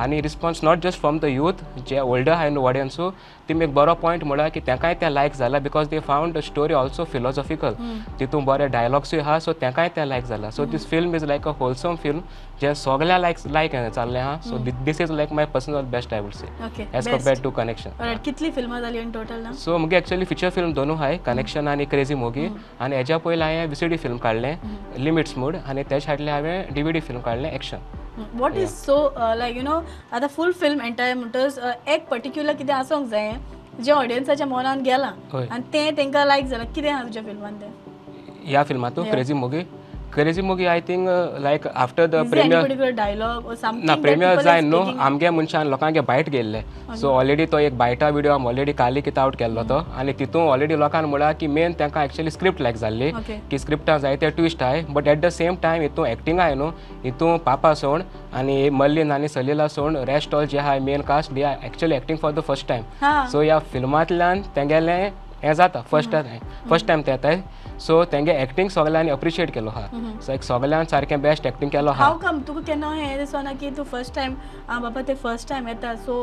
आनी 0.02 0.20
response 0.22 0.64
not 0.64 0.82
just 0.84 1.00
from 1.00 1.18
the 1.18 1.34
youth 1.34 1.64
जे 1.88 2.00
ओल्डर 2.00 2.32
आहाय 2.32 2.50
न्हू 2.50 2.66
ऑडियन्सू 2.68 3.10
तेमी 3.50 3.64
एक 3.64 3.73
बरो 3.75 3.94
पॉयंट 4.00 4.25
म्हळ्यार 4.25 4.49
की 4.55 4.61
तेंकाय 4.67 4.94
तें 5.00 5.08
लायक 5.11 5.35
जालां 5.35 5.62
because 5.62 5.88
the 5.88 5.99
found 6.08 6.38
story 6.47 6.75
also 6.75 7.05
philosophical 7.12 7.75
तितून 8.19 8.44
बरे 8.44 8.67
डायलॉग्सूय 8.75 9.20
आहा 9.20 9.38
सो 9.41 9.52
तेंकाय 9.61 9.88
तें 9.97 10.05
लायक 10.06 10.25
जालां। 10.25 10.50
So 10.50 10.64
this 10.73 10.87
film 10.91 11.17
is 11.17 11.25
like 11.25 11.49
a 11.49 11.52
wholesome 11.61 11.94
film 12.02 12.20
जे 12.61 12.75
सगळ्या 12.75 13.19
लायक 13.19 13.38
लायक 13.52 13.75
चाललें 13.94 14.20
आहा 14.20 14.37
so 14.49 14.58
this 14.85 15.00
is 15.00 15.11
like 15.11 15.32
my 15.32 15.47
personal 15.55 15.91
best 15.93 16.14
I 16.14 16.20
would 16.20 16.32
say 16.32 16.47
as 16.99 17.09
compared 17.09 17.42
to 17.42 17.50
Connection 17.59 18.16
कितली 18.25 18.50
फिल्मां 18.50 18.80
जाली 18.80 18.99
इन 18.99 19.11
टोटल 19.12 19.50
सो 19.64 19.78
मुगे 19.78 19.97
एक्चुअली 19.97 20.25
फिचर 20.25 20.50
फिल्म 20.50 20.73
दोनू 20.75 20.95
आहाय 20.95 21.16
कनेक्शन 21.26 21.69
आनी 21.69 21.85
क्रेझी 21.87 22.14
मोगी 22.23 22.49
आनी 22.80 22.97
हेज्या 22.97 23.19
पयलीं 23.25 23.42
हांवें 23.45 23.66
विसीडी 23.69 23.97
फिल्म 23.97 24.16
काडलें 24.26 24.54
लिमिट्स 25.04 25.37
मूड 25.38 25.57
आनी 25.66 25.83
तेच्या 25.83 26.07
फाटलें 26.07 26.33
हांवें 26.33 26.75
डीवीडी 26.75 27.00
फिल्म 27.00 27.21
काडलें 27.21 27.50
action 27.50 27.78
what 28.34 28.56
is 28.56 28.68
so 28.68 28.96
like 29.18 29.56
you 29.56 29.62
know 29.62 29.80
आतां 30.12 30.28
फूल 30.36 30.52
फिल्म 30.60 30.80
एंटायर 30.80 31.14
म्हणटच 31.16 31.58
एक 31.88 32.08
पर्टिक्युलर 32.10 32.54
कितें 32.56 32.74
आसूंक 32.74 33.08
जाय 33.10 33.32
जे 33.84 33.92
ऑडियन्साच्या 33.92 34.46
मनान 34.46 34.80
गेलां. 34.82 35.12
आनी 35.36 35.62
तें 35.72 35.96
तेंकां 35.96 36.26
लायक 36.26 36.46
जालां 36.46 36.66
कितें 36.74 36.90
आहा 36.90 37.02
तुज्या 37.02 37.22
फिल्मान 37.22 37.60
तें 37.60 37.68
ह्या 38.44 38.62
फिल्मातूं 38.64 39.04
Crazy 39.10 39.34
Mogi 39.34 39.62
Crazy 40.14 40.43
Mogi 40.43 40.64
I 40.67 40.81
think 40.81 41.09
like 41.43 41.67
after 41.67 42.07
the 42.07 42.23
premiere 42.31 42.95
ना 43.85 43.95
प्रेमियर 43.97 44.40
जाय 44.43 44.61
न्हू? 44.61 44.81
आमगे 45.00 45.31
मनशान 45.31 45.67
लोकांगे 45.71 46.00
बायट 46.09 46.29
गेल्ले 46.31 46.62
सो 47.00 47.11
ऑलरेडी 47.11 47.47
तो 47.47 47.59
एक 47.59 47.76
बायटा 47.79 48.09
विडियो 48.09 48.33
आमी 48.35 48.47
ऑलरेडी 48.49 48.73
काली 48.73 49.00
कितें 49.02 49.21
आवट 49.23 49.37
केल्लो 49.38 49.62
तो। 49.64 49.79
आनी 49.99 50.12
तितून 50.19 50.49
ऑलरेडी 50.49 50.79
लोकांक 50.79 51.07
म्हळ्यार 51.07 51.35
की 51.40 51.47
मेन 51.47 51.73
तांकां 51.81 52.05
एक्चुअली 52.05 52.31
स्क्रिप्ट 52.31 52.61
लायक 52.62 52.76
जाल्ली. 52.76 53.11
की 53.50 53.59
स्क्रिप्टां 53.59 53.99
जायते 53.99 54.31
ट्विस्ट 54.31 54.62
आहाय 54.62 54.85
but 54.90 55.09
at 55.09 55.21
the 55.21 55.29
same 55.38 55.57
time 55.62 55.83
हितून 55.83 56.07
एक्टिंग 56.07 56.40
आहाय 56.40 56.55
न्हू 56.55 56.69
हितून 57.05 57.38
पापा 57.47 57.75
सोड 57.75 58.02
आनी 58.35 58.69
मल्लीन 58.71 59.12
आनी 59.12 59.29
सलीला 59.29 59.69
सोड 59.69 59.97
रेस्ट 60.09 60.35
ऑल 60.35 60.47
जे 60.47 60.59
आहाय 60.59 60.79
main 60.81 61.02
cast 61.09 61.33
they 61.33 61.43
are 61.43 61.64
actually 61.67 61.95
acting 61.97 62.19
for 62.19 62.33
the 62.33 62.40
first 62.49 62.69
time 62.69 63.26
so 63.33 63.43
ह्या 63.43 63.59
फिल्मांतल्यान 63.73 64.43
तेंगेलें 64.57 65.11
हें 65.43 65.52
जाता 65.55 65.81
फर्स्ट 65.90 66.11
टायम 66.12 66.69
फर्स्ट 66.71 66.87
टायम 66.87 67.02
ते 67.02 67.11
येताय. 67.11 67.43
सो 67.80 68.04
तेंगे 68.12 68.32
एक्टिंग 68.42 68.68
सगळ्यांनी 68.68 69.10
अप्रिशिएट 69.10 69.50
केलो 69.50 69.70
आहा 69.70 70.18
सो 70.22 70.32
एक 70.32 70.42
सगळ्यान 70.42 70.84
सारकें 70.87 71.20
बेस्ट 71.22 71.46
एक्टिंग 71.46 71.70
केलो 71.70 71.90
आहा 71.90 72.04
हाव 72.04 72.16
कम 72.18 72.38
तुका 72.49 72.60
केन्ना 72.66 72.92
हें 72.94 73.18
दिसना 73.18 73.52
की 73.60 73.70
तूं 73.76 73.84
फर्स्ट 73.92 74.14
टायम 74.14 74.34
आं 74.68 74.80
बाबा 74.82 75.00
ते 75.08 75.14
फर्स्ट 75.22 75.49
टायम 75.49 75.68
येता. 75.68 75.94
सो 75.96 76.14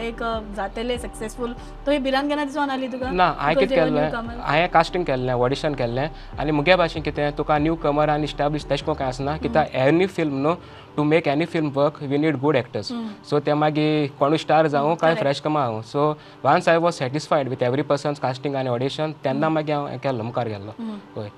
एक 0.00 0.22
जातलें 0.56 0.96
सक्सेसफूल 0.98 1.54
तो 1.86 1.92
ही 1.92 1.98
भिरांत 1.98 2.28
केन्ना 2.28 2.44
दिसोन 2.44 2.70
आली 2.70 2.88
तुका? 2.88 3.10
ना 3.10 3.26
हांवें 3.38 3.56
कितें 3.56 3.76
केल्लें. 3.78 4.10
हांवें 4.40 4.68
कास्टिंग 4.70 5.04
केल्लें 5.04 5.32
ऑडिशन 5.34 5.74
केल्लें. 5.74 6.08
आनी 6.40 6.52
मुगे 6.52 6.76
भाशेन 6.76 7.02
कितें 7.02 7.32
तुका 7.36 7.58
न्यू 7.58 7.74
कमर 7.84 8.10
आनी 8.10 8.24
इस्टाब्लीश 8.24 8.64
तेशें 8.68 8.86
कोन्न 8.86 8.98
कांय 8.98 9.08
आसना. 9.08 9.36
कित्याक 9.38 9.74
एनी 9.74 10.06
फिल्म 10.06 10.42
न्हू 10.42 10.54
to 10.96 11.04
make 11.04 11.28
any 11.28 11.44
film 11.54 11.70
work 11.76 12.02
we 12.10 12.18
need 12.18 12.36
good 12.40 12.56
actors 12.56 12.92
so 13.30 13.38
ते 13.46 13.54
मागीर 13.62 14.10
कोणूय 14.18 14.38
स्टार 14.44 14.66
जावं 14.74 14.94
काय 15.02 15.14
फ्रेश 15.22 15.40
कमा 15.46 15.62
हांव 15.64 15.80
so 15.92 16.10
once 16.44 16.68
I 16.68 16.76
was 16.84 16.94
satisfied 16.94 17.48
with 17.48 17.62
every 17.62 17.82
persons 17.90 18.18
casting 18.20 18.54
आनी 18.56 18.68
ऑडिशन 18.76 19.12
तेन्ना 19.24 19.48
मागीर 19.58 19.74
हांव 19.74 19.86
हें 19.88 19.98
केल्लो 20.04 20.22
मुखार 20.24 20.48
गेल्लो 20.48 20.72
हय. 21.20 21.28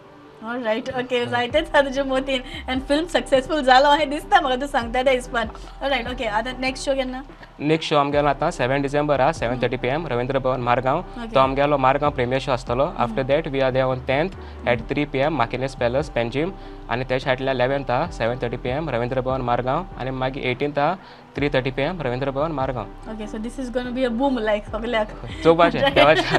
रायट 0.65 0.89
ओके 0.99 1.25
जायतेच 1.27 1.69
आहा 1.75 1.81
तुजे 1.83 2.03
मोतीन 2.09 2.43
आनी 2.71 2.81
फिल्म 2.89 3.07
सक्सेसफूल 3.15 3.63
जालो 3.65 3.91
हें 3.99 4.09
दिसता 4.11 4.41
म्हाका 4.41 4.57
तूं 4.61 4.67
सांगता 4.73 5.03
त्या 5.03 5.13
हिसपान 5.13 5.49
रायट 5.83 6.09
ओके 6.11 6.27
आतां 6.41 6.53
नेक्स्ट 6.61 6.85
शो 6.85 6.95
केन्ना 6.97 7.23
नेक्स्ट 7.61 7.91
शो 7.91 7.97
आमगेलो 7.99 8.29
आतां 8.29 8.51
सेवन 8.51 8.83
डिसेंबर 8.83 9.21
आहा 9.21 9.33
seven 9.33 9.59
thirty 9.63 9.77
P 9.77 9.89
M 9.89 10.07
Ravindra 10.09 10.39
Bhavan 10.39 10.61
Margao. 10.63 11.01
तो 11.35 11.41
आमगेलो 11.41 11.77
मारगांव 11.77 12.13
प्रिमियर 12.15 12.41
शो 12.41 12.53
आसतलो 12.53 12.85
after 13.05 13.23
that 13.23 13.49
we 13.49 13.61
are 13.61 13.71
there 13.73 13.81
on 13.83 14.01
tenth 14.07 14.37
at 14.69 14.83
three 14.89 15.05
P 15.05 15.19
M 15.19 15.37
Maquinez 15.37 15.75
Palace 15.77 16.11
Panjim 16.15 16.51
आनी 16.91 17.05
तेच्या 17.05 17.31
फाटल्यान 17.31 17.57
लेवेंथ 17.57 17.91
आहा 17.91 18.07
seven 18.19 18.39
thirty 18.43 18.57
P 18.57 18.69
M 18.71 18.89
Ravindra 18.91 19.21
Bhavan 19.21 19.41
Margao. 19.49 19.83
आनी 19.99 20.11
मागीर 20.11 20.45
eighteenth 20.51 20.79
आहा 20.79 20.95
three 21.37 21.49
thirty 21.55 21.71
P 21.71 21.83
M 21.83 22.01
Ravindra 22.03 22.31
Bhavan 22.31 22.53
Margao. 22.53 22.87
Okay 23.13 23.27
so 23.27 23.39
this 23.39 23.59
is 23.61 23.71
gonna 23.73 23.93
be 23.95 24.05
a 24.05 24.09
boom 24.21 24.39
like 24.39 24.69
सगल्याक 24.73 25.09
चोवपाचें 25.43 25.81
देवाचें 25.95 26.39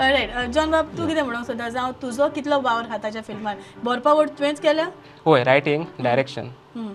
रायट 0.00 0.50
जॉन 0.50 0.70
बाब 0.70 0.92
तूं 0.98 1.08
कितें 1.08 1.22
म्हणूंक 1.22 1.46
सोदता 1.46 1.68
जावं 1.68 1.92
तुजो 2.02 2.28
कितलो 2.34 2.60
वावर 2.60 2.84
आहा 2.88 2.98
ताच्या 3.02 3.22
फिल्मान 3.22 3.56
बरोवपा 3.84 4.24
तुवेंच 4.38 4.60
केल्या 4.60 4.88
होय 5.24 5.44
रायटींग 5.44 5.84
डायरेक्शन 6.02 6.48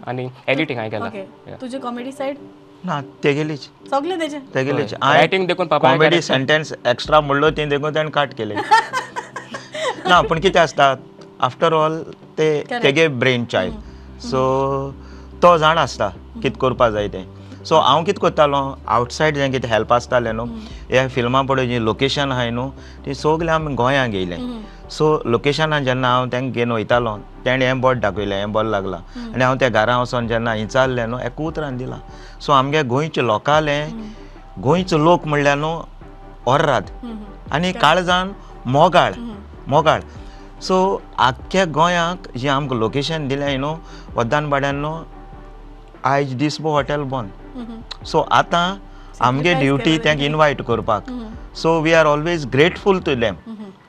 आनी 0.08 0.30
एडिटींग 0.48 0.80
हांवें 0.80 0.92
केलां. 0.92 1.56
तुजी 1.62 1.80
कॉमेडी 1.80 2.12
सायड 2.12 2.38
ना 2.86 3.00
तेगेलीच 3.24 3.62
सगलें 3.92 4.20
तेजें 4.20 4.40
तेगेलीच 4.54 4.94
रायटींग 4.94 5.48
देखून 5.48 5.68
पापा 5.68 5.90
कॉमेडी 5.90 6.22
सेंटेन्स 6.22 6.74
एक्स्ट्रा 6.88 7.20
म्हणलो 7.22 7.50
ती 7.58 7.66
देखून 7.66 7.96
ताणें 7.96 8.12
काट 8.12 8.34
केले. 8.38 8.56
ना 10.08 10.22
पूण 10.22 10.40
कितें 10.40 10.60
आसता 10.60 10.96
आफ्टर 11.48 11.74
ऑल 11.74 12.02
ते 12.38 12.50
तेगे 12.72 13.08
ब्रेन 13.24 13.46
चायल्ड 13.46 14.22
सो 14.28 14.44
तो 15.44 15.58
जाण 15.58 15.78
आसता 15.78 16.08
कितें 16.44 16.60
करपा 16.62 16.90
जाय 16.90 17.08
तें. 17.08 17.24
सो 17.68 17.80
हांव 17.80 18.04
कितें 18.04 18.22
करतालो 18.22 18.60
आवटसायड 18.88 19.36
जें 19.36 19.52
कितें 19.52 19.68
हेल्प 19.70 19.94
आसतालें 19.94 20.32
न्हू 20.34 20.46
ह्या 20.90 21.08
फिल्मा 21.16 21.42
पळय 21.50 21.66
जी 21.68 21.80
लोकेशन 21.86 22.32
आहाय 22.32 22.50
न्हू 22.50 22.70
ती 23.06 23.14
सगलें 23.14 23.52
आमी 23.54 23.74
गोंयांत 23.76 24.12
गेयलें 24.12 24.38
सो 24.98 25.06
लोकेशनान 25.26 25.84
जेन्ना 25.86 26.10
हांव 26.14 26.26
तांकां 26.32 26.52
घेवन 26.52 26.72
वयतालो 26.72 27.16
तेणें 27.46 27.66
हें 27.66 27.82
बोट 27.82 27.98
दाखयलें 28.02 28.36
हें 28.38 28.52
बरें 28.54 28.70
लागलां। 28.70 29.00
आनी 29.34 29.44
हांव 29.44 29.56
त्या 29.60 29.70
घरा 29.70 29.98
वचोन 30.02 30.28
जेन्ना 30.28 30.54
विचारलें 30.54 31.06
न्हू 31.08 31.20
एका 31.20 31.44
उतरान 31.46 31.78
दिलां। 31.78 32.00
सो 32.42 32.54
आमगे 32.54 32.84
गोंयचे 32.94 33.26
लोकालें 33.28 33.82
गोंयचो 34.64 34.98
लोक 34.98 35.28
म्हणल्यार 35.28 35.58
न्हू 35.58 35.74
ओर्रात 36.52 36.92
आनी 37.52 37.72
काळजान 37.84 38.32
मोगाळ। 38.66 39.14
मोगाळ। 39.68 40.02
सो 40.68 40.78
आख्ख्या 41.20 41.66
गोंयाक 41.76 42.32
जें 42.38 42.50
आमकां 42.50 42.80
लोकेशन 42.80 43.28
दिलें 43.28 43.58
न्हू 43.58 43.74
वद्दान 44.16 44.50
बाड्यान 44.50 44.76
न्हू 44.82 44.94
आयज 46.06 46.34
दिसबो 46.40 46.72
हॉटेल 46.72 47.04
बंद। 47.12 47.30
सो 48.06 48.20
आतां 48.40 48.66
आमगे 49.28 49.54
ड्युटी 49.54 49.98
तांकां 49.98 50.26
इनवायट 50.26 50.62
करपाक. 50.62 51.04
So 51.56 51.80
we 51.82 51.94
are 51.94 52.06
always 52.06 52.46
grateful 52.54 53.00
to 53.06 53.16
them 53.16 53.36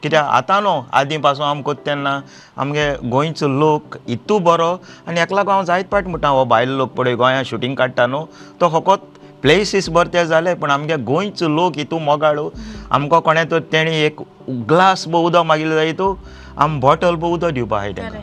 कित्याक 0.03 0.25
आतां 0.25 0.61
न्हू 0.63 0.83
आदीं 0.99 1.19
पासून 1.21 1.47
आमी 1.47 1.63
कोत्ता 1.63 1.85
तेन्ना 1.87 2.21
आमगे 2.61 2.87
गोंयचो 3.11 3.49
लोक 3.49 3.97
इतू 4.09 4.39
बरो 4.39 4.71
आनी 5.09 5.21
हेका 5.21 5.37
लागून 5.37 5.53
हांव 5.53 5.65
जायत 5.65 5.85
पाट 5.93 6.07
म्हणटा 6.07 6.29
हो 6.29 6.45
भायलो 6.45 6.77
लोक 6.77 6.91
पळय 6.97 7.15
गोंयांत 7.15 7.45
शुटींग 7.47 7.75
काडटा 7.75 8.07
न्हू 8.07 8.25
तो 8.61 8.69
फकत 8.79 9.19
प्लेस 9.43 9.75
इज 9.75 9.89
बरें 9.91 10.13
ते 10.13 10.27
जालें 10.27 10.55
पूण 10.61 10.71
आमगे 10.71 10.97
गोंयचो 10.97 11.49
लोक 11.49 11.79
इतू 11.79 11.99
मोगाळू. 11.99 12.49
आमकां 12.91 13.21
कोणें 13.21 13.45
तर 13.51 13.61
तेणी 13.73 13.97
एक 14.05 14.21
ग्लास 14.69 15.07
बो 15.09 15.19
उदक 15.27 15.45
मागिल्लो 15.47 15.75
जाय 15.75 15.93
तूं 15.99 16.15
आमी 16.63 16.79
बॉटल 16.81 17.15
बो 17.15 17.29
उदक 17.35 17.51
दिवपा 17.55 17.77
आहाय 17.77 17.93
तेंकां. 17.93 18.21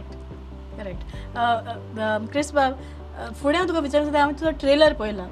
करेक्ट 0.78 1.02
फुडें 3.42 3.58
हांव 3.58 3.68
तुका 3.68 3.80
विचारूंक 3.80 4.08
सोदता 4.08 4.20
हांवें 4.20 4.40
तुजो 4.40 4.52
ट्रेलर 4.60 4.94
पळयला 4.94 5.26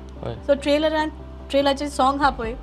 सो 0.47 0.53
ट्रेलरान 0.63 1.09
ट्रेलराचें 1.49 1.87
सॉंग 1.89 2.21
आहा 2.21 2.29
पळय 2.37 2.53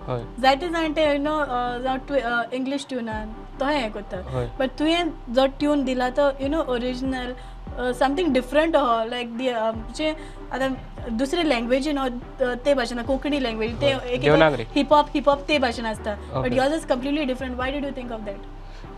जायते 0.43 0.69
जाण 0.69 0.93
ते 0.97 1.05
यू 1.12 1.19
नो 1.23 1.37
जावं 1.83 2.43
इंग्लीश 2.53 2.87
ट्युनान 2.89 3.33
तो 3.61 3.67
हें 3.67 3.91
करता. 3.93 4.17
बट 4.59 4.71
तुवें 4.79 5.11
जो 5.35 5.47
ट्यून 5.61 5.85
दिला 5.85 6.09
तो 6.17 6.29
you 6.41 6.49
know 6.49 6.62
original 6.75 7.33
something 7.99 8.33
different 8.35 8.77
आहो 8.77 9.05
लायक 9.09 9.37
दी 9.37 9.49
जे 9.97 10.15
आतां 10.53 10.69
दुसरे 11.19 11.43
लँग्वेजीन 11.49 11.99
ते 12.65 12.75
भाशेन 12.75 13.03
कोंकणी 13.03 13.39
लँग्वेज 13.43 13.75
ते 13.81 14.19
देवनागरी. 14.19 14.67
हिपहॉप 14.75 15.07
हिपहॉप 15.15 15.47
ते 15.49 15.59
भाशेन 15.59 15.87
आसता 15.87 16.15
but. 16.35 16.53
Yours 16.53 16.75
is 16.75 16.85
completely 16.89 17.25
different 17.25 17.57
why 17.59 17.71
did 17.73 17.85
you 17.85 17.91
think 17.97 18.12
of 18.12 18.21
that 18.21 18.41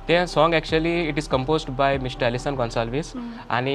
तें 0.08 0.26
song 0.26 0.54
actually 0.54 0.92
it 1.08 1.18
is 1.18 1.26
composed 1.32 1.70
by 1.76 1.98
mister 2.02 2.26
Allison 2.26 2.54
Gonsalves 2.56 3.12
आनी 3.50 3.74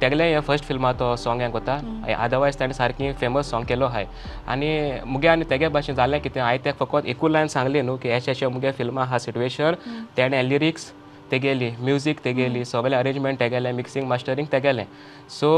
तेगलें 0.00 0.24
हें 0.32 0.40
फर्स्ट 0.48 0.64
फिल्मा 0.64 0.92
तो 1.02 1.14
सॉंग 1.16 1.40
हें 1.40 1.50
कोता 1.52 1.74
अदरवायज 2.14 2.58
ताणें 2.58 2.72
सारकी 2.74 3.12
फेमस 3.20 3.50
सॉंग 3.50 3.66
केलो 3.66 3.86
आहाय 3.86 4.06
आनी 4.54 4.70
मुगे 5.06 5.28
आनी 5.28 5.44
तेगे 5.50 5.68
भाशेन 5.76 5.96
जालें 5.96 6.20
कितें 6.20 6.40
हांवें 6.40 6.62
तेका 6.64 6.84
फकत 6.84 7.06
एकूच 7.14 7.30
लायन 7.32 7.48
सांगली 7.56 7.82
न्हू 7.82 7.96
की 8.02 8.08
एशें 8.08 8.32
एशें 8.32 8.46
मुगे 8.46 8.72
फिल्मा 8.78 9.04
हा 9.04 9.18
सिट्युएशन 9.18 9.76
तेणें 10.16 10.42
लिरिक्स 10.42 10.92
तेगेली 11.32 11.70
म्युजीक 11.80 12.18
तेगेली 12.24 12.64
सगळें 12.64 12.96
अरेंजमेंट 12.96 13.38
तेगेलें 13.40 13.72
मिक्सिंग 13.72 14.06
मास्टरींग 14.08 14.46
तेगेलें 14.52 14.84
सो 15.30 15.50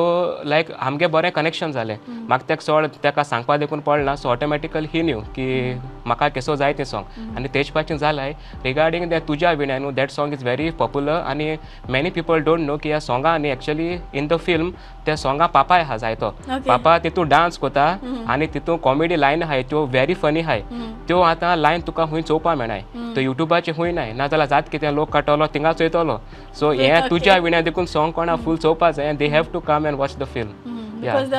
लायक 0.45 0.71
आमगे 0.73 1.07
बरें 1.14 1.31
कनेक्शन 1.37 1.73
जालें 1.73 1.97
म्हाका 2.09 2.49
तेका 2.49 2.62
चड 2.62 2.87
तेका 3.04 3.25
सांगपा 3.25 3.57
देखून 3.57 3.81
पडना 3.87 4.14
सो 4.16 4.28
ऑटोमॅटिकल 4.31 4.87
ही 4.93 5.02
न्यू 5.02 5.21
की 5.37 5.49
म्हाका 6.07 6.28
केसो 6.28 6.57
जाय 6.57 6.73
तें 6.78 6.85
सॉंग 6.85 7.37
आनी 7.37 7.49
तेज 7.54 7.71
भाशेन 7.75 7.99
जालाय 7.99 8.33
रिगार्डींग 8.64 9.09
दॅट 9.11 9.28
तुज्या 9.28 9.52
विण्या 9.52 9.78
न्हू 9.78 9.90
that 9.90 10.11
song 10.11 10.33
is 10.33 10.43
very 10.45 10.71
popular 10.78 11.21
आनी 11.21 11.54
मेनी 11.90 12.11
पीपल 12.11 12.43
डोंट 12.45 12.61
नो 12.66 12.76
की 12.83 12.88
ह्या 12.88 13.00
सॉंगा 13.00 13.37
न्ही 13.38 13.50
एक्चुअली 13.52 13.97
इन 14.19 14.26
द 14.26 14.37
फिल्म 14.47 14.71
त्या 15.07 15.16
सॉंगा 15.16 15.47
पापाय 15.54 15.81
आहा 15.81 15.97
जायतो. 15.97 16.31
पापा 16.66 16.97
तितून 17.04 17.28
डान्स 17.28 17.59
कोता 17.59 17.85
आनी 18.33 18.47
तितून 18.54 18.76
कॉमेडी 18.85 19.21
लायन 19.21 19.43
आहाय 19.43 19.62
त्यो 19.71 19.85
व्हेरी 19.87 20.14
फनी 20.23 20.40
आहाय 20.40 20.62
त्यो 21.09 21.21
आतां 21.21 21.57
लायन 21.59 21.81
तुका 21.87 22.04
खूंय 22.11 22.23
चोवपा 22.23 22.54
मेळनाय 22.54 22.83
तो 23.16 23.21
युट्यूबाचेर 23.21 23.75
खूंय 23.76 23.93
नाय 23.93 24.12
नाजाल्यार 24.12 24.49
जात 24.49 24.62
कितें 24.73 24.95
लोक 24.95 25.11
काडटलो 25.12 25.47
थिंगा 25.54 25.63
चोयतलो 25.73 26.21
सो 26.61 26.71
हें? 26.73 27.09
तुज्या 27.11 27.37
विण्या 27.38 27.61
देखून 27.61 27.87
सॉंग 27.87 28.12
कोणा 28.12 28.37
फूल 28.44 28.56
चोवपा 28.56 28.90
जाय 28.90 29.12
they 29.12 29.28
have 29.28 29.52
to 29.52 29.61
come 29.61 29.87
and 29.87 29.97
watch 29.97 30.16
the 30.18 30.25
film 30.35 30.73
because 30.97 31.33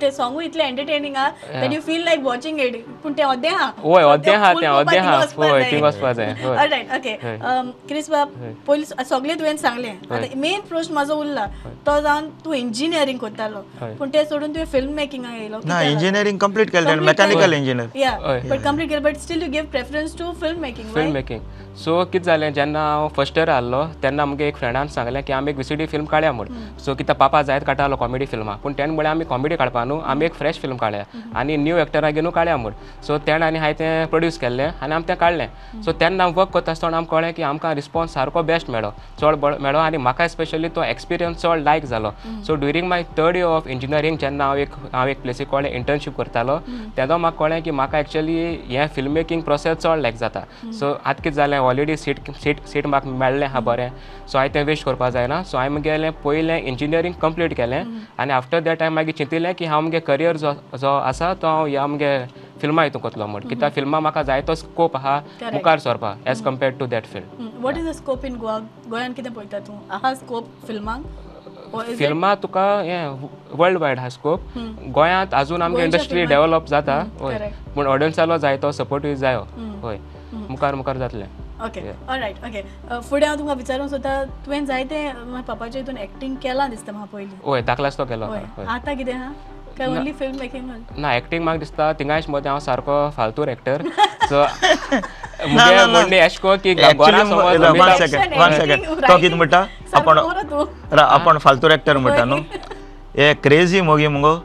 ते 0.00 0.10
सॉंगूय 0.10 0.44
इतलें 0.44 0.64
एंटरटेनिंग 0.64 1.16
आहा 1.16 1.60
that 1.60 1.72
you 1.72 1.80
feel 1.86 2.04
like 2.04 2.20
watching 2.24 2.60
it 2.60 2.76
पूण 3.02 3.12
तें 3.12 3.22
आहा 3.22 3.70
होय 3.82 4.02
आहा 4.02 4.16
तें 4.16 4.98
आहा. 4.98 5.16
वचपा 5.18 5.46
होय. 5.46 5.62
जाय. 5.62 5.80
वचपा 5.80 6.10
ओके 6.96 7.16
क्रिस 7.88 8.10
बाब 8.10 8.32
पयलीं 8.66 9.04
सगळें 9.04 9.38
तुवें 9.38 9.56
सांगलें. 9.56 9.90
आतां 9.90 10.38
मेन 10.40 10.60
प्रश्न 10.68 10.94
म्हाजो 10.94 11.14
उरला. 11.20 11.46
तो 11.86 12.00
जावन 12.00 12.28
तूं 12.44 12.54
इंजिनियरींग 12.54 13.18
करतालो. 13.18 13.60
पूण 13.82 14.08
तें 14.08 14.24
सोडून 14.24 14.54
तुवें 14.54 14.66
फिल्म 14.72 14.92
मेकिंगाक 14.96 15.34
येयलो 15.40 15.60
ना 15.64 15.80
इंजिनियरींग 15.82 16.38
कंप्लीट 16.38 16.70
केलें 16.70 16.94
मेकॅनिकल 16.96 17.52
इंजिनियर 17.52 17.98
या. 17.98 18.16
बट 18.50 18.62
कंप्लीट 18.64 18.88
केलें 18.88 19.02
but 19.02 19.16
still 19.18 19.42
you 19.42 19.50
give 19.52 19.64
preference 19.72 20.18
to 20.18 20.32
film 20.40 20.60
making 20.60 20.94
film 20.94 21.12
making 21.12 21.40
so 21.84 21.94
कितें 22.12 22.24
जालें 22.24 22.52
जेन्ना 22.54 22.82
हांव 22.88 23.08
फर्स्ट 23.16 23.38
इयर 23.38 23.50
आहलो 23.50 23.82
तेन्ना 24.02 24.22
आमगे 24.22 24.46
एक 24.48 24.56
फ्रेंडान 24.56 24.88
सांगलें 24.88 25.22
की 25.22 25.32
आमी 25.32 25.50
एक 25.50 25.56
विसीडी 25.56 25.86
फिल्म 25.86 26.04
काडया 26.12 26.30
म्हूण 26.32 26.46
सो 26.84 26.94
कित्याक 26.94 27.18
पापा 27.18 27.40
जायत 27.48 27.62
काडटालो 27.66 27.96
कॉमेडी 27.96 28.26
फिल्मां 28.26 28.54
पूण 28.62 28.72
तेणे 28.78 28.92
म्हळ्यार 28.92 29.14
आमी 29.14 29.24
कॉमेडी 29.30 29.56
काडपा 29.56 29.82
न्हू 29.84 29.98
आमी 30.12 30.24
एक 30.24 30.34
फ्रेश 30.34 30.58
फिल्म 30.60 30.76
काडया 30.76 31.02
आनी 31.38 31.56
न्यू 31.56 31.76
एक्टराक 31.78 32.14
घेवन 32.14 32.30
काडया 32.34 32.56
म्हूण 32.56 32.72
सो 33.06 33.18
तेणे 33.26 33.44
आनी 33.46 33.58
हांवें 33.58 33.78
तें 33.78 34.06
प्रोड्यूस 34.10 34.38
केल्लें 34.38 34.68
आनी 34.82 34.94
आमी 34.94 35.08
तें 35.08 35.14
काडलें 35.14 35.46
सो 35.84 35.92
तेन्ना 36.00 36.26
वर्क 36.36 36.50
करता 36.54 36.70
आसतना 36.70 36.96
आमकां 36.96 37.18
कळ्ळें 37.18 37.32
की 37.34 37.42
आमकां 37.42 37.74
रिस्पॉन्स 37.74 38.14
सारको 38.14 38.42
बेस्ट 38.52 38.70
मेळ्ळो 38.70 38.90
चड 39.20 39.34
बरो 39.40 39.58
मेळ्ळो 39.62 39.80
आनी 39.80 39.96
म्हाका 40.06 40.28
स्पेशली 40.28 40.68
तो 40.76 40.82
एक्सपिरियन्स 40.84 41.42
चड 41.42 41.62
लायक 41.64 41.84
जालो 41.92 42.10
so 42.46 42.54
during 42.64 42.88
my 42.88 43.02
third 43.18 43.36
year 43.36 43.46
of 43.46 43.68
engineering 43.76 44.16
जेन्ना 44.20 44.44
हांव 44.44 44.56
एक 44.64 44.74
हांव 44.92 45.08
एक 45.08 45.20
प्लेसीक 45.22 45.50
कळ्ळें 45.50 45.70
इंटर्नशीप 45.70 46.16
करतालो 46.18 46.58
तेदो 46.96 47.18
म्हाका 47.18 47.44
कळ्ळें 47.44 47.62
की 47.62 47.70
म्हाका 47.70 47.98
एक्चुअली 47.98 48.40
हें 48.70 48.86
फिल्म 48.96 49.12
मेकिंग 49.12 49.42
प्रोसेस 49.42 49.76
चड 49.76 50.00
लायक 50.02 50.16
जाता 50.24 50.44
सो 50.78 50.92
आतां 50.92 51.22
कितें 51.22 51.36
जालें 51.36 51.64
ऑलरेडी 51.66 51.96
सीट 51.96 52.30
सीट 52.42 52.64
सीट 52.66 52.86
म्हाका 52.86 53.10
मेळ्ळें 53.10 53.46
हा 53.46 53.60
बरें 53.60 53.88
सो 54.28 54.38
हांवें 54.38 54.54
तें 54.54 54.62
वेस्ट 54.64 54.84
करपा 54.84 55.10
जायना 55.10 55.42
सो 55.42 55.58
हांवें 55.58 55.74
मुगेलें 55.74 56.10
पयलें 56.24 56.58
इंजिनियरींग 56.58 57.14
कंप्लीट 57.22 57.54
केलें. 57.56 57.82
आनी 58.18 58.32
आफ्टर 58.32 58.60
दॅट 58.60 58.82
हांवें 58.82 58.94
मागीर 58.96 59.14
चिंतिल्लें 59.18 59.54
की 59.54 59.64
हांव 59.64 59.80
मुगे 59.82 60.00
करियर 60.00 60.36
जो 60.36 60.52
जो 60.78 60.88
आसा 60.88 61.32
तो 61.34 61.46
हांव 61.46 61.66
ह्या 61.66 61.86
मुगे 61.86 62.16
फिल्मा 62.60 62.82
हितून 62.82 63.02
करतलो 63.02 63.26
म्हूण. 63.26 63.48
कित्याक 63.48 63.72
फिल्मा 63.72 64.00
म्हाका 64.00 64.22
जाय 64.22 64.42
तो 64.42 64.54
स्कोप 64.54 64.96
आहा 64.96 65.20
मुखार 65.52 65.78
सरपा 65.78 66.14
as 66.26 66.42
compared 66.44 66.78
to 66.78 66.86
that 66.86 67.04
film 67.12 67.48
what 67.62 67.76
is 67.78 67.88
the 67.88 67.92
scope 67.94 68.24
in 68.24 68.36
Goa 68.36 68.58
गोंयान 68.90 69.12
कितें 69.12 69.32
पळयता 69.32 69.58
तूं? 69.66 69.78
आहा 69.90 70.14
स्कोप 70.14 70.48
फिल्मांक 70.66 71.04
फिल्मा 71.98 72.34
तुका 72.42 72.64
हें 72.82 73.28
वर्ल्ड 73.52 73.78
वायड 73.78 73.98
हा 73.98 74.08
स्कोप 74.08 74.40
गोंयांत 74.94 75.34
अजून 75.34 75.62
आमगे 75.62 75.84
इंडस्ट्री. 75.84 76.24
डेव्हलप 76.24 76.66
जाता 76.68 77.02
होय. 77.20 77.38
पूण 77.74 77.86
ऑडियन्सालो 77.86 78.36
जाय 78.38 78.56
तो 78.56 78.70
सपोर्टूय 78.72 79.14
जायो 79.16 79.40
होय. 79.82 79.98
मुखार 80.48 80.74
मुखार 80.74 80.96
जातलें. 80.96 81.26
ओके 81.64 81.80
ऑलरायट 82.08 82.44
ओके 82.44 82.62
फुडें 83.00 83.26
हांव 83.26 83.36
तुमकां 83.38 83.56
विचारूंक 83.56 83.90
सोदता 83.90 84.22
तुवें 84.46 84.64
जायते 84.66 85.02
म्हाज्या 85.12 85.42
पापाच्या 85.44 85.80
हितून 85.80 85.96
एक्टींग 85.98 86.34
केलां 86.42 86.68
दिसता 86.70 86.92
म्हाका 86.92 87.16
पयलीं 87.16 87.36
होय 87.44 87.62
धाकलाच 87.66 87.98
तो 87.98 88.04
केलो 88.04 88.26
आतां 88.68 88.96
कितें 88.96 89.12
आहा 89.12 89.30
काय 89.78 89.86
ओन्ली 89.86 90.12
फिल्म 90.18 90.38
मेकिंग 90.40 90.70
ना 90.98 91.14
एक्टींग 91.16 91.42
म्हाका 91.44 91.58
दिसता 91.58 91.92
थिंगाच 92.00 92.28
मदें 92.30 92.48
हांव 92.50 92.58
सारको 92.66 92.98
फालतूर 93.16 93.48
एक्टर 93.48 93.82
सो 94.30 94.44
मुगे 95.48 95.84
म्हणणे 95.86 96.18
एश 96.24 96.38
को 96.38 96.56
की 96.64 96.74
समज 96.74 97.64
वन 97.80 97.96
सेकंड 97.96 98.38
वन 98.38 98.58
सेकंड 98.58 98.86
तो 99.02 99.18
कितें 99.18 99.36
म्हणटा 99.36 99.64
आपण 99.94 100.18
आपण 100.98 101.38
फालतूर 101.38 101.70
एक्टर 101.70 101.96
म्हणटा 101.96 102.24
न्हू 102.24 102.38
हे 103.18 103.32
क्रेझी 103.42 103.80
मोगी 103.80 104.06
मुगो 104.08 104.36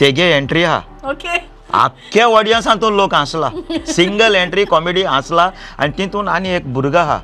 तेगे 0.00 0.30
एंट्री 0.36 0.62
आहा 0.64 1.10
ओके 1.10 1.38
आख्ख्या 1.74 2.26
ऑडियन्सान 2.28 2.80
तो 2.80 2.90
लोक 2.90 3.14
हांसला. 3.14 3.50
सिंगल 3.86 4.34
एंट्री 4.34 4.64
कॉमेडी 4.64 5.02
हांसला 5.02 5.50
आनी 5.78 5.98
तितून 5.98 6.28
आनी 6.28 6.50
एक 6.54 6.72
भुरगो 6.74 6.98
आहा 6.98 7.18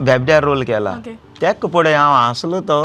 बेबड्यार 0.00 0.44
रोल 0.44 0.62
केला. 0.64 0.94
तेक 1.40 1.66
पळय 1.66 1.94
हांव 1.94 2.14
हांसलो 2.14 2.60
तो. 2.70 2.82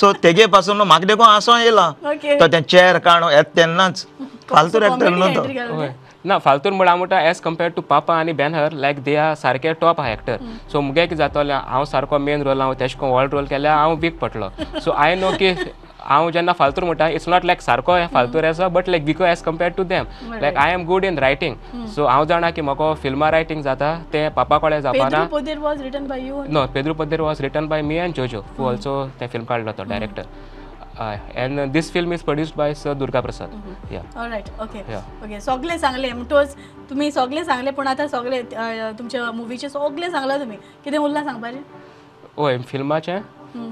सो 0.00 0.12
तेगे 0.22 0.46
पासून 0.46 0.80
म्हाका 0.80 1.06
देखून 1.06 1.26
हांसो 1.26 1.56
येयला. 1.56 1.88
ओके. 2.10 2.38
तो 2.40 2.46
तें 2.52 2.60
चेर 2.62 2.98
काडून 2.98 3.32
येता 3.32 3.56
तेन्नाच 3.56 4.06
फालतू 4.50 4.82
एक्टर 4.82 5.08
न्हू 5.08 5.34
तो 5.34 5.86
ना 6.24 6.36
फालतून 6.44 6.74
म्हणा 6.74 6.94
म्हणटा 6.96 7.20
एज 7.28 7.40
कम्पेर्ड 7.40 7.72
टू 7.74 7.82
पापा 7.88 8.14
आनी 8.18 8.32
बेनहर 8.32 8.72
लायक 8.72 9.02
दे 9.04 9.14
आर 9.16 9.34
सारके 9.34 9.72
टॉप 9.80 10.00
आहा 10.00 10.10
एक्टर 10.10 10.36
सो 10.72 10.80
मुगे 10.80 11.04
कितें 11.06 11.16
जातोलें 11.16 11.54
हांव 11.54 11.84
सारको 11.84 12.18
मेन 12.18 12.42
रोल 12.42 12.60
हांव 12.60 12.72
तेश 12.80 12.94
कोन 13.00 13.10
व्हड 13.10 13.34
रोल 13.34 13.44
केल्यार 13.46 13.76
हांव 13.76 13.94
वीक 14.00 14.18
पडलो 14.18 14.48
सो 14.84 14.90
आय 14.90 15.14
नो 15.16 15.30
की 15.42 15.52
हांव 16.00 16.30
जेन्ना 16.30 16.52
फालतूर 16.58 16.84
म्हणटा 16.84 17.08
इट्स 17.08 17.28
नॉट 17.28 17.44
लायक 17.44 17.60
सारको 17.60 17.96
फालतूर 18.12 18.44
आसा 18.44 18.68
but 18.76 18.88
like 18.88 19.04
because 19.04 19.24
as 19.24 19.42
compared 19.42 19.74
to 19.76 19.84
them 19.84 20.04
like 20.40 20.56
I 20.56 20.72
am 20.72 20.84
good 20.86 21.04
in 21.04 21.18
writing 21.18 21.86
so 21.94 22.06
हांव 22.06 22.24
जाणा 22.32 22.50
की 22.50 22.60
म्हाका 22.68 22.92
फिल्मा 23.02 23.30
रायटींग 23.30 23.62
जाता 23.62 23.94
तें 24.12 24.28
पापा 24.36 24.58
कडेन 24.58 24.80
जावपाना 24.80 25.08
Pedro 25.08 25.26
Poder 25.38 25.58
was 25.58 25.82
written 25.82 26.06
by 26.06 26.26
you 26.26 26.42
No, 26.56 26.66
Pedro 26.76 26.94
Poder 27.00 27.18
was 27.24 27.40
written 27.44 27.66
by 27.72 27.80
me 27.90 27.98
and 28.04 28.14
Jojo, 28.18 28.42
who 28.56 28.68
also 28.70 28.94
the 29.18 29.28
film 29.34 29.44
called 29.46 29.66
the 29.78 29.84
director. 29.84 30.24
Uh, 30.98 31.16
and 31.42 31.60
uh, 31.60 31.66
this 31.74 31.90
film 31.96 32.12
is 32.12 32.22
produced 32.28 32.56
by 32.60 32.66
Sir 32.78 32.92
Durga 33.00 33.20
Prasad. 33.26 33.52
Yeah. 33.90 34.06
Alright 34.16 34.48
okay. 34.62 34.80
Okay 35.24 35.40
सगळे 35.40 35.78
सांगले 35.78 36.12
म्हणटोच 36.12 36.54
तुम्ही 36.90 37.10
सगळे 37.12 37.44
सांगले 37.44 37.70
पण 37.76 37.86
आता 37.88 38.06
सगळे 38.08 38.38
अ, 38.40 38.90
तुमच्या 38.98 39.30
मुवीचे 39.32 39.68
सगळे 39.68 40.10
सांगला 40.10 40.38
तुम्ही. 40.38 40.58
कितें 40.84 40.98
उरला 40.98 41.22
सांगपाचें 41.24 41.60
होय 42.36 42.58
फिल्माचें 42.68 43.18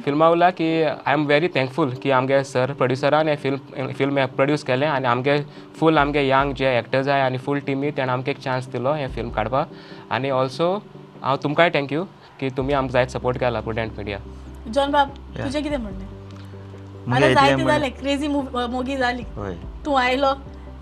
फिल्मा 0.04 0.28
उरला 0.30 0.50
की 0.50 0.68
आय 0.82 1.12
एम 1.12 1.24
व्हेरी 1.26 1.48
थँकफूल 1.56 1.92
की 2.02 2.10
आमगे 2.18 2.42
सर 2.44 2.72
प्रोड्युसरान 2.78 3.28
हें 3.28 3.36
फिल्म 3.42 3.92
फिल्म 3.98 4.26
प्रोड्यूस 4.36 4.62
केलें 4.64 4.86
आनी 4.86 5.06
आमगे 5.06 5.38
फूल 5.78 5.98
आमगे 5.98 6.22
यंग 6.28 6.54
जे 6.60 6.76
एक्टर्स 6.78 7.08
आहाय 7.08 7.22
आनी 7.22 7.38
फूल 7.46 7.60
टिमी 7.66 7.90
तेणें 7.96 8.12
आमकां 8.12 8.34
एक 8.34 8.40
चान्स 8.42 8.68
दिलो 8.72 8.92
हें 8.94 9.08
फिल्म 9.14 9.30
काडपाक 9.36 9.70
आनी 10.12 10.30
ऑल्सो 10.40 10.72
हांव 11.22 11.36
तुमकांय 11.42 11.70
थँक्यू 11.74 12.04
की 12.40 12.50
तुमी 12.56 12.72
आमकां 12.72 12.92
जायत 12.92 13.10
सपोर्ट 13.10 13.38
केला 13.38 13.60
प्रुडंट 13.60 13.98
मिडिया 13.98 14.18
जॉन 14.68 14.90
बाब 14.90 15.08
तुजें 15.36 15.62
कितें 15.62 15.76
म्हणणें? 15.76 16.06
आता 17.14 17.32
जायते 17.32 17.64
जालें 17.64 17.90
क्रेजी 18.00 18.28
मोगी 18.28 18.96
जाली 18.96 19.22
तूं 19.84 19.98
आयलो 20.00 20.32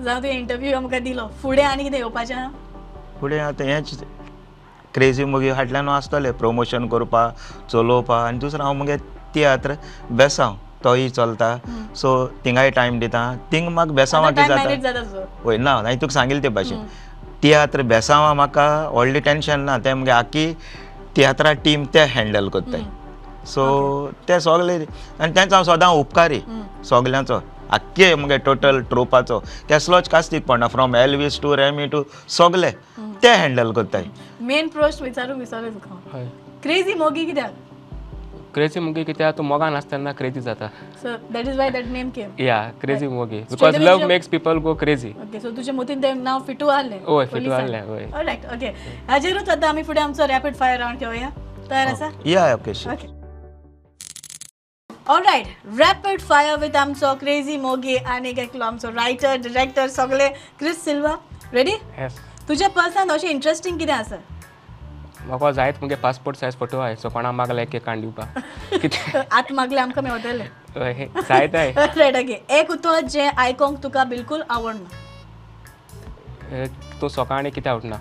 जावं 0.05 0.21
तुवें 0.23 0.33
इंटरव्यू 0.33 0.77
आमकां 0.77 1.03
दिलो. 1.03 1.27
फुडें 1.43 1.65
आनी 1.65 1.85
कितें 1.85 1.99
येवपाचें? 1.99 2.35
आहा 2.35 2.51
फुडें 3.21 3.39
आतां 3.41 3.67
हेंच 3.67 4.05
क्रेजी 4.95 5.25
मुगे 5.25 5.53
फाटल्यान 5.53 5.89
आसतलें 5.89 6.33
प्रमोशन 6.39 6.87
करपाक 6.89 7.37
चलोवपाक 7.71 8.27
आनी 8.27 8.39
दुसरो 8.39 8.63
हांव 8.65 8.75
मुगे 8.79 8.97
तियात्र 9.35 9.77
बेसांव 10.11 10.57
तोय 10.85 11.09
चलता. 11.09 11.49
सो 11.97 12.11
थिंगाय 12.45 12.71
टायम 12.71 12.99
दिता. 13.01 13.23
थिंग 13.53 13.69
म्हाका 13.69 13.93
बेसांवा 13.93 14.31
कितें 14.31 14.47
जाता. 14.49 15.25
वय 15.45 15.57
ना 15.59 15.73
हांवें 15.75 15.99
तुका 15.99 16.13
सांगिल्लें 16.15 16.43
ते 16.43 16.49
भाशेन. 16.55 16.87
तियात्र 17.43 17.83
बेसांवा 17.83 18.33
म्हाका 18.35 18.67
व्हडलें 18.93 19.23
टेंशन 19.23 19.61
ना. 19.61 19.79
तें 19.79 19.95
मुगे 19.95 20.11
आख्खी 20.11 20.47
तियात्रा 21.17 21.53
टीम 21.65 21.85
ते 21.95 22.05
हँडल 22.15 22.49
कोत्ताय 22.55 22.85
सो 23.47 23.65
ते 24.29 24.41
सगळे 24.41 24.77
आनी 25.21 25.33
तेंचो 25.35 25.55
हांव 25.55 25.65
सदां 25.65 25.91
उपकारी. 25.99 26.41
सगल्यांचो 26.91 27.41
आख्खे 27.71 28.15
मुगे 28.15 28.39
टोटल 28.47 28.81
ट्रोपाचो 28.91 29.43
कसलोच 29.71 30.09
कास्तीक 30.09 30.47
पडना 30.47 30.67
from 30.69 30.97
Elvis 30.97 31.41
to 31.43 31.57
Remy 31.57 31.87
to 31.87 32.03
सगळे. 32.29 32.71
ते 33.23 33.35
हँडल 33.35 33.73
कोत्ताय 33.73 34.05
मेन 34.41 34.69
प्रश्न 34.69 35.05
विचारूंक 35.05 35.39
विसरलें 35.39 35.73
तुका 35.75 36.25
क्रेजी 36.63 36.95
मोगी 36.95 37.25
कित्याक 37.27 37.53
क्रेजी 38.55 38.81
मुगी 38.81 39.03
कित्याक 39.05 39.37
तूं 39.37 39.45
मोगान 39.45 39.77
आसतना 39.77 40.13
क्रेजी 40.13 40.41
जाता. 40.41 40.67
So 41.03 41.17
that 41.33 41.49
is 41.49 41.57
why 41.59 41.71
that 41.71 41.87
name 41.93 42.11
came 42.17 42.31
या 42.41 42.61
Crazy 42.81 43.07
Mogi. 43.09 43.41
Because 43.51 43.77
love 43.77 44.07
makes 44.09 44.29
people 44.29 44.59
go 44.67 44.75
crazy 44.83 45.09
okay 45.23 45.41
so 45.41 45.51
तुजे 45.57 45.73
मतीन 45.73 46.03
तें 46.03 46.15
नांव 46.15 46.43
फिटू 46.47 46.69
आहलें 46.69 47.01
होय, 47.07 47.27
फिटू 47.27 47.51
आहलें, 47.53 47.81
होय. 47.89 48.07
रायट 48.15 48.47
ओके 48.55 48.67
हाजेरूच 49.11 49.49
आतां 49.49 49.71
आमी 49.71 49.83
फुडें 49.83 50.03
आमचो 50.03 50.27
रॅपीड 50.27 50.55
फायर 50.57 50.79
रावंड 50.81 50.99
घेवया 51.01 51.31
तयार 51.71 51.87
आसा 51.89 52.11
या 52.27 52.53
okay 52.55 52.71
okay 52.93 53.14
alright 55.07 55.47
rapid 55.79 56.21
fire 56.21 56.57
with 56.59 56.77
आमचो 56.77 57.15
क्रेजी 57.21 57.57
मोगी 57.61 57.97
आनी 58.13 58.29
एकलो 58.39 58.65
आमचो 58.65 58.91
रायटर 58.95 59.37
डिरेक्टर 59.43 59.89
सगळे 59.97 60.29
क्रिस 60.59 60.85
सिल्वा 60.85 61.15
रेडी 61.53 61.73
येस 61.99 62.19
तुज्या 62.49 62.69
पर्सनान 62.77 63.11
अशें 63.13 63.29
इंट्रस्टींग 63.29 63.79
कितें 63.79 63.93
आसा 63.95 64.17
म्हाका 65.27 65.51
जायत 65.57 65.75
मुगे 65.83 65.95
पासपोर्ट 66.03 66.37
सायज 66.39 66.57
फोटो 66.59 66.79
आहाय 66.79 66.95
सो 67.03 67.09
कोणाक 67.09 67.35
मागला 67.35 67.63
एक 67.63 67.75
एक 67.75 67.85
काण 67.85 68.01
दिवपाक 68.01 68.39
कितें? 68.81 69.19
आत 69.33 69.53
मागले 69.53 69.81
आमकां 69.81 70.05
मेवतले 70.05 70.45
हय, 70.77 71.07
जायत 71.29 71.55
आहाय 71.55 71.73
रायट 71.97 72.17
ओके 72.17 72.41
एक 72.59 72.71
उतर 72.77 73.01
जें 73.15 73.29
आयकोंक 73.37 73.83
तुका 73.83 74.05
बिलकूल 74.05 74.43
आवडना. 74.51 74.89
तूं 77.01 77.09
सकाळीं 77.09 77.51
कितें 77.53 77.71
उठना 77.71 77.97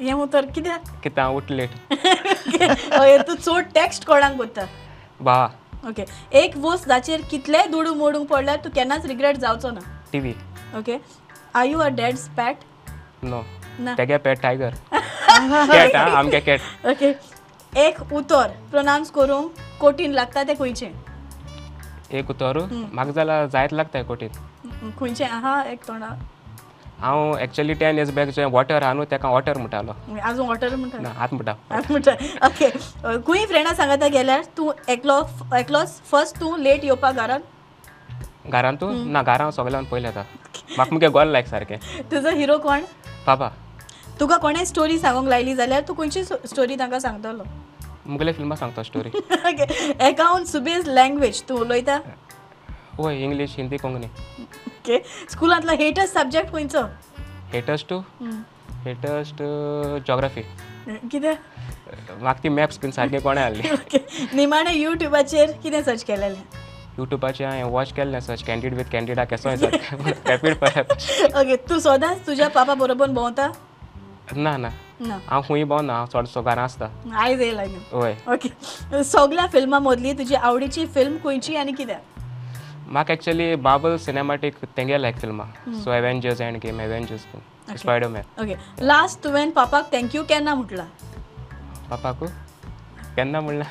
हें 0.00 0.12
उतर 0.12 0.46
कित्याक 0.54 0.84
कितें 1.04 1.22
हांव 1.22 1.36
उठ 1.36 1.50
लेट 1.50 1.70
तूं 3.28 3.34
चड 3.34 3.72
टॅक्स्ट 3.74 4.06
कोणाक 4.06 4.36
कोत्ता 4.36 4.66
बा. 5.20 5.46
ओके 5.88 6.04
एक 6.38 6.56
वस्त 6.62 6.88
जाचेर 6.88 7.20
कितलेय 7.30 7.66
दुडू 7.70 7.94
मोडूंक 7.94 8.28
पडल्यार 8.28 8.56
तूं 8.64 8.70
केन्नाच 8.70 9.06
रिग्रेट 9.06 9.36
जावचो 9.36 9.70
ना? 9.70 9.80
T 10.12 10.18
V 10.20 10.34
okay 10.78 10.98
are 11.54 11.66
you 11.66 11.78
a 11.78 11.88
dad's 11.96 12.28
pet 12.36 12.56
no. 13.24 13.42
ना 13.80 13.94
तेगे 13.98 14.16
पेट 14.18 14.40
टायगर 14.42 14.74
कॅट 14.92 15.96
हा 15.96 16.04
आमगे 16.18 16.40
कॅट 16.40 16.86
ओके 16.86 17.12
एक 17.80 18.12
उतर. 18.12 18.48
प्रोनावंस 18.70 19.10
करूंक 19.10 19.52
कोटीन 19.80 20.12
लागता 20.12 20.42
तें 20.44 20.54
खंयचें? 20.56 20.92
एक 22.18 22.30
उतर? 22.30 22.58
म्हाका 22.72 23.10
जाल्यार 23.12 23.46
जायत 23.48 23.72
लागता 23.72 24.02
कोटीन. 24.02 24.30
खंयचें? 24.98 25.26
आहा 25.26 25.62
एक 25.72 25.84
तोंडा 25.88 26.08
हांव 27.00 27.36
एक्चुअली 27.40 27.72
टेन 27.80 27.96
इयर्स 27.96 28.10
बॅक 28.14 28.28
जे 28.36 28.44
वॉटर 28.52 28.82
आहा 28.82 28.92
न्हू 28.92 29.04
तेका 29.10 29.28
वॉटर 29.30 29.58
म्हणटालो 29.58 29.92
आजून 30.22 30.46
वॉटर 30.46 30.74
म्हणटा 30.76 30.98
ना 31.02 31.08
हात 31.16 31.28
म्हणटा 31.34 31.52
आतां 31.70 31.82
म्हणटा 31.90 32.46
ओके 32.46 32.68
खंय 33.26 33.46
फ्रेंडा 33.46 33.72
सांगता 33.74 34.08
गेल्यार 34.12 34.42
तूं 34.56 34.70
एकलो 34.92 35.20
एकलोच 35.58 36.00
फर्स्ट 36.10 36.40
तूं 36.40 36.58
लेट 36.62 36.84
येवपाक 36.84 37.14
घरान 37.14 37.40
घरान 38.50 38.76
तूं? 38.80 38.92
ना 39.12 39.22
घरान 39.22 39.50
सगळ्यान 39.50 39.84
पयलें 39.90 40.08
येता 40.08 40.22
म्हाका 40.76 40.92
मुगे 40.94 41.08
गोल 41.08 41.28
लायक 41.32 41.46
सारकें 41.46 41.76
तुजो 42.10 42.30
हिरो 42.36 42.58
कोण? 42.58 42.80
पापा 43.26 43.48
तुका 44.20 44.36
कोणें 44.36 44.64
स्टोरी 44.64 44.98
सांगूंक 44.98 45.28
लायली 45.28 45.54
जाल्यार? 45.54 45.82
तूं 45.88 45.94
खंयची 45.98 46.24
स्टोरी 46.24 46.78
तांकां 46.78 46.98
सांगतलो? 47.00 47.44
मुगले 48.06 48.32
फिल्मां 48.32 48.56
सांगता 48.58 48.82
स्टोरी 48.82 49.10
ओके 49.30 49.92
एकाउंट 50.08 50.46
सुबेज 50.46 50.88
लँग्वेज 50.88 51.42
तूं 51.48 51.58
उलयता? 51.60 51.98
वय 53.00 53.22
इंग्लीश 53.24 53.54
हिंदी 53.58 53.76
कोंकणी 53.76 54.06
ओके 54.68 54.98
स्कुलांतलो 55.30 55.72
हेटस्ट 55.80 56.14
सब्जेक्ट 56.14 56.52
खंयचो 56.52 56.82
हेटस्ट 57.52 57.88
टू 57.88 57.98
हेटस्ट 58.84 59.42
जॉग्राफी 60.06 60.42
कितें? 61.10 61.34
म्हाका 62.20 62.40
ती 62.42 62.48
मॅप्स 62.48 62.78
बीन 62.82 62.90
सारके 62.90 63.18
कोणें 63.20 63.72
ओके 63.72 63.98
निमाणें 64.36 64.72
युट्यूबाचेर 64.72 65.52
कितें 65.62 65.82
सर्च 65.82 66.02
केलेलें? 66.04 66.42
युट्यूबाचेर 66.98 67.46
हांवें 67.46 67.70
वॉच 67.72 67.92
केल्लें 67.96 68.20
सच 68.20 68.42
कॅन्डिड 68.46 68.74
विथ 68.74 68.90
कॅन्डिडा 68.92 69.24
केसो 69.24 69.50
रॅपीड 69.50 70.54
फायर 70.60 71.40
ओके 71.40 71.56
तूं 71.68 71.78
सदांच 71.78 72.26
तुज्या 72.26 72.48
पापा 72.48 72.74
बरोबर 72.74 73.10
भोंवता 73.10 73.50
ना 74.36 74.56
ना. 74.56 74.68
हांव 75.28 75.42
खूंय 75.46 75.64
भोंवना 75.64 75.92
हांव 75.92 76.06
चडसो 76.12 76.42
घरा 76.42 76.62
आसता. 76.62 76.86
आयज 77.18 77.40
येयला 77.40 77.62
न्हू 77.64 78.00
वय 78.00 78.14
ओके 78.32 79.02
सगल्या 79.04 79.46
फिल्मां 79.52 79.80
मदली 79.82 80.12
तुजी 80.18 80.34
आवडीची 80.34 80.86
फिल्म 80.94 81.16
खंयची 81.24 81.56
आनी 81.56 81.72
कित्याक 81.72 82.09
म्हाका 82.92 83.12
एक्चुअली 83.14 83.54
बाबल 83.64 83.96
सिनेमॅटीक 84.04 84.54
तेंगे 84.76 85.00
लायक 85.02 85.16
फिल्मां 85.18 85.46
so 85.82 85.92
Avengers 85.92 86.40
Endgame 86.62 86.80
Avengers 86.80 87.26
Spiderman 87.80 88.42
okay 88.42 88.54
last 88.86 89.22
तुवें 89.24 89.50
पापाक 89.58 89.92
थँक्यू 89.92 90.22
केन्ना 90.28 90.54
म्हटलां 90.54 90.86
पापाकू 91.90 92.26
केन्ना 93.16 93.40
म्हणला 93.40 93.64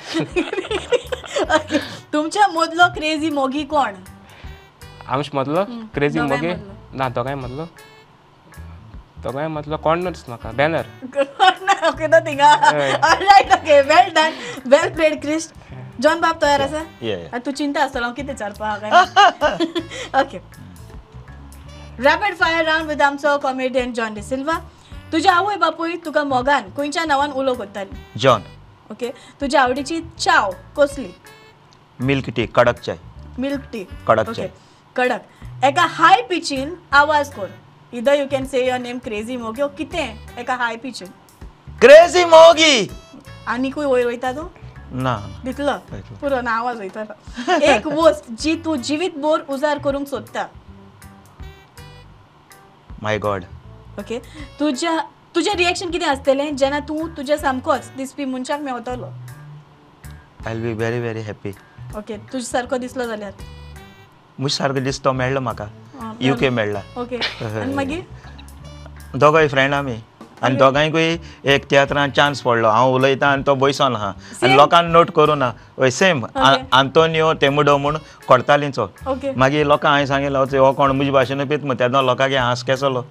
तुमच्या 2.13 2.47
मदलो 2.53 2.87
क्रेजी 2.95 3.29
मोगी 3.31 3.63
कोण 3.73 3.93
आमच 5.07 5.29
मदलो 5.33 5.63
क्रेजी 5.93 6.19
दोगांय 6.19 6.37
मोगे 6.37 6.53
मदलो. 6.53 6.73
ना 6.97 7.09
दोगांय 7.15 7.35
मदलो 7.35 7.65
दोगांय 9.23 9.47
मदलो 9.47 9.77
कोणच 9.83 10.23
म्हाका 10.27 10.51
बॅनर 10.57 10.85
ओके 11.87 12.07
थिंगा 12.25 12.53
right 12.71 13.53
okay 13.53 13.81
well 13.91 14.13
done 14.15 14.31
well 14.71 14.93
played 14.95 15.21
Crist 15.21 15.55
John 16.01 16.19
बाब 16.21 16.37
तयार 16.41 16.61
आसा 16.61 16.81
या 17.05 17.15
आतां 17.25 17.39
तूं 17.45 17.51
चिंता 17.51 17.83
आसतलो 17.83 18.01
हांव 18.03 18.13
कितें 18.15 18.33
विचारपाक 18.33 18.83
okay 20.21 20.37
rapid 22.03 22.35
fire 22.39 22.65
round 22.65 22.87
with 22.89 23.01
आमचो 23.01 23.37
कॉमेडियन 23.43 23.93
जॉन 23.93 24.13
डी 24.13 24.21
सिल्वा 24.23 24.57
तुज्या 25.11 25.33
आवय 25.33 25.55
बापूय 25.63 25.95
तुका 26.05 26.23
मोगान 26.23 26.69
खंयच्या 26.77 27.03
नांवान 27.05 27.31
उलो 27.41 27.53
करताली 27.53 28.19
जॉन 28.19 28.41
ओके 28.91 29.09
तुज्या 29.41 29.61
आवडीची 29.61 29.99
चाव 30.19 30.51
कसली? 30.77 31.11
मिल्क 31.99 32.29
टी 32.35 32.45
कडक 32.55 32.79
चाय. 32.81 32.95
मिल्क 33.39 33.61
टी 33.73 33.83
कडक 34.07 34.29
ओके 34.29 34.33
चाय. 34.33 34.49
कडक. 34.95 35.21
एका 35.65 35.85
हाय 35.97 36.21
पिचीन 36.29 36.73
आवाज 36.99 37.29
कर 37.33 37.47
either 37.93 38.13
you 38.19 38.25
can 38.31 38.45
say 38.45 38.65
your 38.65 38.79
name 38.79 38.97
crazy 39.03 39.37
मोग्यो 39.37 39.67
कितें 39.77 40.39
एका 40.39 40.55
हाय 40.55 40.75
पिचीन 40.83 41.07
क्रेजी 41.81 42.23
मोगी 42.25 42.89
आनीकूय 43.47 43.85
वयर 43.85 44.05
वयता 44.07 44.31
तूं? 44.33 44.47
ना. 44.93 45.15
दितलो 45.45 45.73
दितलो. 45.91 46.17
पुरो 46.21 46.41
ना 46.41 46.51
आवाज 46.59 46.77
वयता 46.79 47.01
एक 47.73 47.87
वस्त 47.87 48.31
जी 48.41 48.55
तूं 48.65 48.75
जिवीत 48.89 49.17
भर 49.25 49.39
उजार 49.53 49.79
करूंक 49.83 50.07
सोदता 50.07 50.47
माय 53.03 53.19
गॉड 53.25 53.43
ओके 53.99 54.19
तुज्या 54.59 54.97
तुजें 55.35 55.53
रिएक्शन 55.55 55.89
कितें 55.91 56.05
आसतलें 56.07 56.55
जेन्ना 56.57 56.79
तूं 56.89 57.07
तुज्या 57.15 57.37
सामकोच 57.37 57.91
दिसपी 57.97 58.25
मनशाक 58.25 58.61
मेवतलो 58.61 59.11
I 60.47 60.53
will 60.53 60.61
be 60.63 60.73
very 60.73 60.99
very 60.99 61.21
happy 61.23 61.53
okay 61.97 62.17
तुझ 62.31 62.43
सारको 62.45 62.77
दिसलो 62.77 63.05
जाल्यार 63.07 63.33
मुझ 64.39 64.51
सारको 64.51 64.79
दिसतो 64.79 65.11
मेळ्ळो 65.13 65.39
म्हाका 65.41 65.63
आं, 66.01 66.13
यू 66.21 66.35
के 66.39 66.49
मेळ्ळा 66.49 66.81
ओके 67.01 67.17
आनी 67.61 67.73
मागीर 67.73 69.17
दोगांय 69.19 69.47
फ्रेंड 69.47 69.73
आमी 69.73 69.95
आनी 70.43 70.55
दोगांयकूय 70.55 71.15
एक 71.53 71.65
तियात्रांत 71.69 72.11
चान्स 72.15 72.41
पडलो. 72.41 72.67
हांव 72.69 72.93
उलयतां 72.95 73.29
आनी 73.29 73.43
तो 73.47 73.55
बसोन 73.55 73.95
आहा. 73.95 74.11
आनी 74.43 74.55
लोकांक 74.57 74.91
नोट 74.91 75.11
करूं 75.15 75.35
ना 75.35 75.51
हय 75.81 75.91
सेम. 75.91 76.25
आंतोनियो 76.35 77.33
तेमुडो 77.41 77.77
म्हूण 77.77 77.97
कोडतालींचो 78.27 78.87
मागीर 79.35 79.65
लोकांक 79.65 79.91
हांवें 79.91 80.05
सांगितलो 80.05 80.45
हो 80.59 80.71
कोण 80.73 80.91
म्हजे 80.91 81.11
भाशेन 81.11 81.45
पीत 81.47 81.65
मग 81.65 81.79
तेदो 81.79 82.01
लोकांक 82.01 82.33
हांस 82.33 82.63
केसलो 82.63 83.05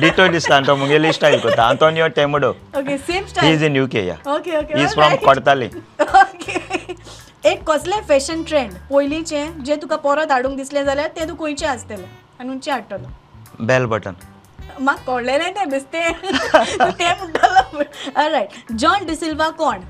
डिटो 0.00 0.26
दिसता 0.32 0.56
आनी 0.56 0.66
तो 0.66 0.76
मुगेली 0.76 1.12
स्टायल 1.12 1.38
करता. 1.40 1.62
Antonio 1.62 2.08
Temudo 2.16 2.50
he 2.76 3.52
is 3.52 3.62
in 3.64 3.76
U 3.76 3.86
K 3.92 4.06
या 4.06 4.16
ही 4.26 4.82
इज 4.82 4.94
फ्रॉम. 4.94 5.14
कोडताली 5.24 5.68
एक 7.44 7.62
कसले 7.68 8.00
फॅशन 8.08 8.42
ट्रेंड 8.48 8.72
पयलींचे 8.90 9.46
जे 9.66 9.76
तुका 9.82 9.96
परत 10.04 10.32
हाडूंक 10.32 10.56
दिसले 10.56 10.84
जाल्यार 10.84 11.08
ते 11.16 11.28
तूं 11.28 11.34
खंयचे 11.36 11.66
आसतले? 11.66 12.04
आनी 12.40 12.48
खंयचे 12.48 12.70
हाडटलो? 12.70 13.08
बेल 13.66 13.84
बटन 13.86 14.12
म्हाका 14.80 15.02
कळलेलें 15.06 15.50
तें 15.56 15.68
बेस्ते 15.68 16.08
तूं 16.12 16.90
म्हणटलो 17.02 18.28
रायट 18.30 18.72
जॉन 18.78 19.06
डिसिल्वा 19.06 19.48
कोण? 19.58 19.80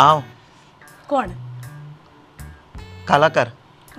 हांव 0.00 0.20
कोण? 1.08 1.30
कलाकार. 3.08 3.48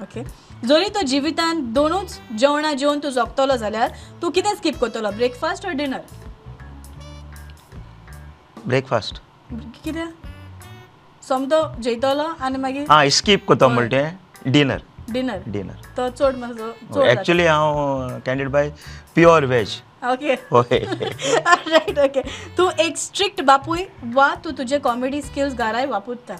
ओके 0.02 0.23
जरी 0.67 0.89
तो 0.95 1.02
जिवितांत 1.08 1.62
दोनूच 1.73 2.19
जेवणां 2.39 2.75
जेवन 2.78 2.99
तूं 3.04 3.10
जगतलो 3.10 3.56
जाल्यार 3.58 3.91
तूं 4.21 4.30
कितें 4.32 4.56
स्कीप 4.56 4.78
करतलो? 4.82 5.12
ब्रेकफास्ट 5.12 5.65
ऑर 5.65 5.71
डिनर 5.71 6.02
ब्रेकफास्ट 8.65 9.21
कितें? 9.84 10.06
समतो 11.28 11.62
जेयतलो 11.82 12.28
आनी 12.41 12.58
मागीर? 12.58 12.86
हां 12.89 13.10
स्कीप 13.10 13.47
करता 13.47 13.67
म्हणटे 13.67 14.04
डिनर 14.45 14.80
डिनर 15.12 15.43
डिनर 15.52 15.86
तो 15.98 16.10
चड 16.10 16.38
मातसो 16.39 16.72
चड 16.93 17.08
एक्चुली 17.08 17.45
हांव 17.45 18.19
कॅन्डिड 18.26 18.50
बाय 18.52 18.69
प्युअर 19.15 19.45
वेज 19.45 19.67
जाता. 19.67 20.10
ओके 20.10 20.80
रायट 20.80 22.00
ओके 22.00 22.22
तूं 22.58 22.69
एक 22.86 22.98
स्ट्रिक्ट 22.98 23.41
बापूय 23.45 23.86
वा 24.13 24.34
तूं 24.43 24.52
तुजे 24.58 24.80
कॉमेडी 24.80 25.22
स्किल्स 25.22 25.54
घराय 25.56 25.86
वापरता 25.86 26.36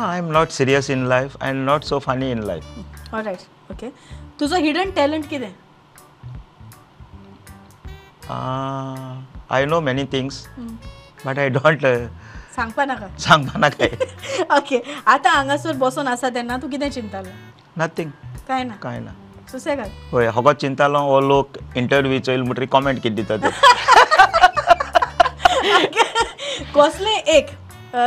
I 0.00 0.18
am 0.18 0.30
not 0.32 0.48
serious 0.50 0.90
in 0.90 1.06
life 1.08 1.36
and 1.42 1.64
not 1.66 1.84
so 1.84 1.98
funny 1.98 2.30
in 2.30 2.42
life 2.46 3.14
right 3.14 3.72
okay 3.72 3.88
तुजो 4.40 4.56
हिडन 4.56 4.90
टॅलंट 4.96 5.28
कितें 5.30 5.52
I 9.50 9.64
know 9.66 9.80
many 9.80 10.04
things 10.12 10.46
but 11.26 11.38
I 11.38 11.48
don't 11.50 11.84
सांगपा 12.56 12.84
नाका 12.84 13.06
सांगपा 13.18 13.58
नाका 13.58 14.56
ओके 14.56 14.78
आतां 15.14 15.32
हांगासर 15.34 15.72
बसून 15.82 16.08
आसा 16.08 16.28
तेन्ना 16.34 16.56
तूं 16.62 16.68
कितें 16.70 16.88
चिंतालो? 16.90 17.28
नथींग 17.78 18.10
कांय 18.48 18.62
ना? 18.64 18.74
कांय 18.82 18.98
ना. 19.00 19.10
सुसेगाद 19.52 19.88
होय 20.12 20.26
होगो 20.34 20.52
चिंतालो 20.60 20.98
हो 21.08 21.20
लोक 21.20 21.56
इंटरव्यू 21.76 22.18
चोयल 22.26 22.42
म्हणटरी 22.42 22.66
कॉमेंट 22.74 23.02
कितें 23.02 23.14
दिता 23.16 23.36
ते? 23.36 23.50
कसले 26.76 27.14
एक 27.36 27.46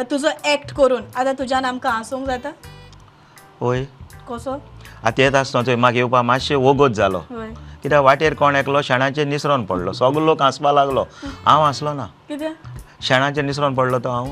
तुजो 0.10 0.30
एक्ट 0.52 0.72
करून 0.78 1.04
आतां 1.18 1.34
तुज्यान 1.40 1.66
आमकां 1.66 1.92
हांसूंक 1.94 2.28
जाता? 2.28 2.50
होय. 3.62 3.84
कसो? 4.30 4.54
आतां 5.04 5.24
येत 5.26 5.36
आसतना 5.36 5.62
थंय 5.68 5.76
म्हाका 5.76 5.98
येवपा 5.98 6.22
मातशें 6.22 6.56
वोगोत 6.56 6.92
जालो 6.98 7.20
कित्याक 7.84 8.04
वाटेर 8.04 8.34
कोण 8.34 8.56
एकलो 8.56 8.82
शेणाचेर 8.82 9.26
निसरोन 9.28 9.66
पडलो. 9.66 9.92
सगलो 9.94 10.26
लोक 10.26 10.42
हांसपा 10.42 10.72
लागलो. 10.72 11.04
हांव 11.46 11.64
हांसलो 11.64 11.94
ना. 11.94 12.06
कितें? 12.30 12.52
शेणाचेर 13.02 13.44
निसरोन 13.44 13.76
पडलो 13.76 14.00
तो 14.04 14.10
हांव 14.12 14.26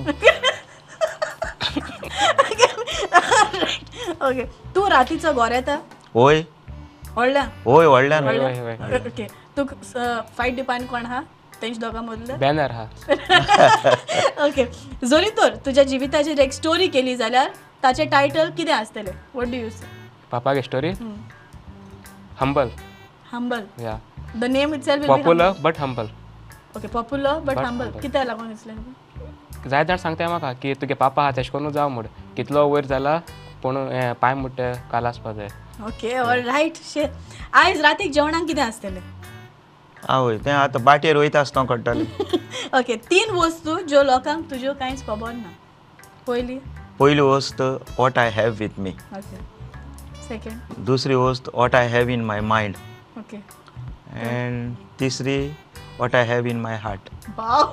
ओके 4.27 4.43
तूं 4.75 4.89
रातीचो 4.89 5.31
घर 5.33 5.51
येता 5.51 5.75
होय. 6.13 6.41
व्हडल्या 7.15 7.43
होय 7.65 7.85
व्हडल्यान 7.87 8.27
वय 8.27 8.37
वय 8.61 8.97
ओके 9.07 9.27
तूं 9.57 9.65
फायट 10.37 10.55
डिपार्ट 10.55 10.87
कोण 10.89 11.05
आहा 11.05 11.21
तेंच 11.61 11.77
दोगां 11.79 12.03
मदले 12.03 12.33
बॅनर 12.37 12.71
हा. 12.71 12.83
ओके 14.45 14.65
जरी 15.07 15.29
तर 15.37 15.55
तुज्या 15.65 15.83
जिविताचेर 15.91 16.39
एक 16.39 16.53
स्टोरी 16.53 16.87
केली 16.95 17.15
जाल्यार 17.15 17.49
ताचें 17.83 18.07
टायटल 18.09 18.49
कितें 18.57 18.73
आसतलें 18.73 19.11
what 19.35 19.47
do 19.47 19.57
you 19.57 19.69
say 19.69 19.85
पापागे 20.31 20.61
story 20.61 20.91
humble 22.41 22.69
humble 23.33 23.63
yeah 23.83 23.97
the 24.35 24.43
name 24.51 24.73
itself 24.83 25.05
popular 25.07 25.51
but 25.61 25.79
humble 25.79 26.07
okay 26.77 26.87
popular 26.87 27.39
but 27.39 27.55
But 27.57 27.65
humble 27.65 27.85
humble. 27.85 28.01
कित्याक 28.01 28.25
लागून 28.27 28.47
दिसलें 28.49 28.75
तुका? 28.75 29.69
जाय 29.69 29.83
जाण 29.85 29.97
सांगता 29.97 30.27
म्हाका 30.27 30.51
की 30.61 30.73
तुगे 30.81 30.93
पापा 31.01 31.21
आहा 31.23 31.31
तेश 31.37 31.51
जाव 31.73 31.89
म्हूण 31.89 32.05
कितलो 32.37 32.67
वयर 32.69 32.85
जाला 32.85 33.17
पूण 33.63 33.77
हें 33.91 34.13
पांय 34.21 34.33
मुट्टे 34.35 34.71
काल 34.91 35.05
आसपा 35.05 35.31
जाय 35.33 35.47
ओके 35.87 36.17
ऑल 36.19 36.41
रायट 36.45 36.77
शे 36.93 37.05
आयज 37.61 37.81
रातीक 37.81 38.11
जेवणाक 38.13 38.45
कितें 38.47 38.61
आसतलें? 38.61 39.01
आवय 40.09 40.37
तें 40.45 40.51
आतां 40.51 40.83
बाटेर 40.83 41.17
वयता 41.17 41.39
आसतना 41.39 41.63
कळटलें 41.65 42.05
ओके 42.79 42.95
तीन 43.09 43.29
वस्तू 43.35 43.77
ज्यो 43.87 44.03
लोकांक 44.03 44.49
तुज्यो 44.51 44.73
कांयच 44.79 45.05
खबर 45.07 45.31
ना. 45.33 45.49
पयली? 46.27 46.57
पयली 46.99 47.21
वस्त 47.21 47.61
what 47.99 48.17
I 48.19 48.29
have 48.35 48.51
with 48.59 48.79
me 48.79 48.89
okay 49.17 49.37
second 50.27 50.83
दुसरी 50.85 51.15
वस्त 51.15 51.49
what 51.53 51.75
I 51.75 51.87
have 51.89 52.09
in 52.09 52.23
my 52.25 52.41
mind 52.51 52.75
okay 53.19 53.37
and 53.37 54.75
तिसरी 54.99 55.37
what 55.99 56.15
I 56.15 56.23
have 56.27 56.45
in 56.47 56.59
my 56.61 56.77
heart 56.83 57.09
भाव 57.37 57.63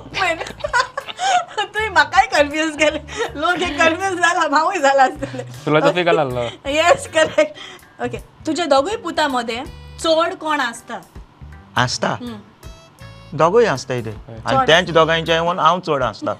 तुवें 1.63 1.89
म्हाकाय 1.89 2.25
कन्फ्यूज 2.33 2.75
केले? 2.77 2.99
लोक 3.39 3.57
हे 3.63 3.69
कन्फ्यूज 3.77 4.17
जाला 4.21 4.47
भावूय 4.47 4.77
जाला 4.81 5.03
आसतले 5.03 5.43
फिलॉसॉफिकल 5.65 6.19
आहलो 6.19 6.43
येस 6.71 7.07
करेक्ट 7.13 8.01
ओके 8.05 8.17
तुज्या 8.45 8.65
दोगूय 8.65 8.95
पुता 9.03 9.27
मदें 9.27 9.63
चड 9.99 10.33
कोण 10.41 10.59
आसता 10.59 10.99
आसता 11.81 12.07
हम्म. 12.21 12.37
दोगूय 13.37 13.65
आसता 13.67 13.93
इथे. 13.93 14.13
आनी 14.45 14.65
तेंच 14.67 14.89
दोगांयचे 14.93 15.33
येवन 15.33 15.59
हांव 15.59 15.79
चड 15.87 16.03
आसता 16.03 16.31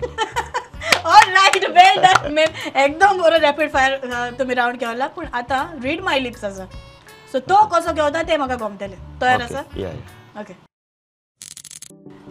ऑल 1.11 1.29
रायट 1.35 1.65
वेल 1.77 2.01
डन 2.05 2.37
एकदम 2.37 3.21
बरो 3.21 3.37
रॅपीड 3.41 3.71
फायर 3.73 4.31
तुमी 4.39 4.53
रावंड 4.55 4.77
केला 4.79 5.07
पूण 5.15 5.25
आतां 5.33 5.63
रीड 5.83 6.01
माय 6.03 6.19
लिप्स 6.19 6.43
आसा 6.45 6.65
सो 7.31 7.39
तो 7.49 7.63
कसो 7.75 7.93
घेवता 7.93 8.21
तें 8.27 8.35
म्हाका 8.37 8.55
गमतलें 8.65 8.97
तयार 9.21 9.41
आसा 9.41 9.61
okay 10.41 10.53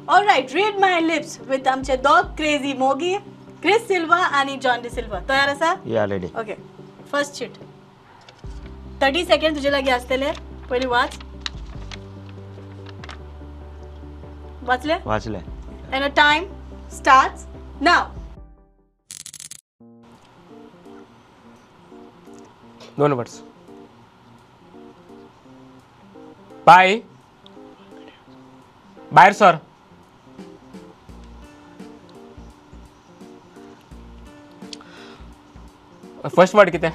all 0.09 0.25
right 0.27 0.53
read 0.55 0.79
my 0.81 1.01
lips 1.01 1.39
with 1.49 1.69
आमचे 1.69 1.97
dog 2.05 2.35
crazy 2.37 2.73
Mogi 2.79 3.17
Chris 3.63 3.87
Silva 3.89 4.17
आणि 4.17 4.57
जॉन 4.63 4.83
डी 4.83 4.91
सिल्वा 4.91 5.19
तयार 5.29 5.49
आसा 5.49 5.75
yeah 5.87 6.05
ready 6.11 6.27
okay 6.41 6.55
first 7.13 7.39
sheet 7.39 7.59
thirty 9.03 9.25
second 9.25 9.57
तुजे 9.57 9.71
लागीं 9.71 9.93
आसतले 9.93 10.31
पयलीं 10.71 10.89
वाच. 10.89 11.19
वाचले? 14.63 14.95
वाचलें. 15.05 15.41
And 15.93 16.05
a 16.05 16.11
time 16.17 16.45
starts 16.97 17.47
now. 17.87 18.03
दोन 22.99 23.13
वर्ड्स 23.13 23.41
पाय 26.67 27.01
भायर 29.13 29.33
सर 29.33 29.57
फर्स्ट 36.37 36.55
वर्ड 36.55 36.71
कितें? 36.71 36.91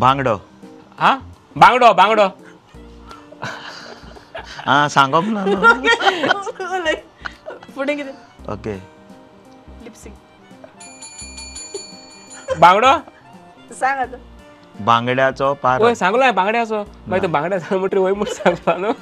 बांगडो 0.00 0.34
हा? 0.98 1.14
बांगडो 1.56 1.92
बांगडो 1.94 2.28
आं 4.68 4.88
सांगप 4.88 5.24
ना. 5.36 5.44
फुडें 7.74 7.96
कितें? 7.96 8.12
ओके. 8.52 8.74
लिपसिंग 9.84 10.14
बांगडो 12.60 12.92
सांग 13.74 13.98
आतां. 13.98 14.20
बांगड्याचो 14.84 15.52
पारो. 15.62 15.84
वय 15.84 15.94
सांगलो 15.94 16.20
हांवें 16.22 16.34
बांगड्याचो 16.34 16.82
मागीर 17.08 17.22
तो 17.22 17.28
बांगड्या 17.32 17.58
सांग 17.60 17.78
म्हणटरी 17.78 18.00
वय 18.00 18.12
म्हूण 18.12 18.32
सांगला 18.34 18.76
न्हू 18.78 18.92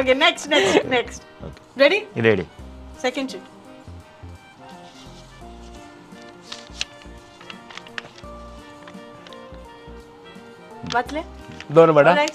okay 0.00 0.14
next 0.14 0.48
next 0.50 0.86
next 0.86 1.22
ready 1.78 1.98
ready 2.22 2.42
second 3.02 3.30
sheet 3.30 3.53
वाचले? 10.94 11.22
दोन 11.74 11.90
right 11.98 12.30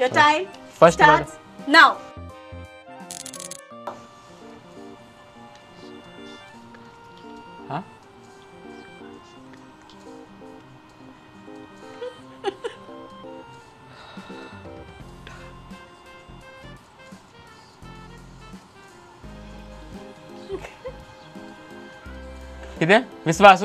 your 0.00 0.14
time 0.14 0.44
First. 0.80 0.92
Starts 0.94 1.68
now 1.68 1.96
हा 7.68 7.78
कितें 22.78 22.98
विस्वास 23.26 23.62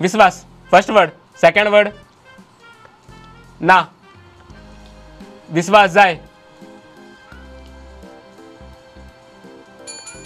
विस्वास 0.00 0.44
फर्स्ट 0.70 0.90
वर्ड 0.90 1.10
सेकंड 1.40 1.68
वर्ड 1.68 1.88
ना. 3.62 3.78
विस्वास 5.54 5.90
जाय. 5.90 6.18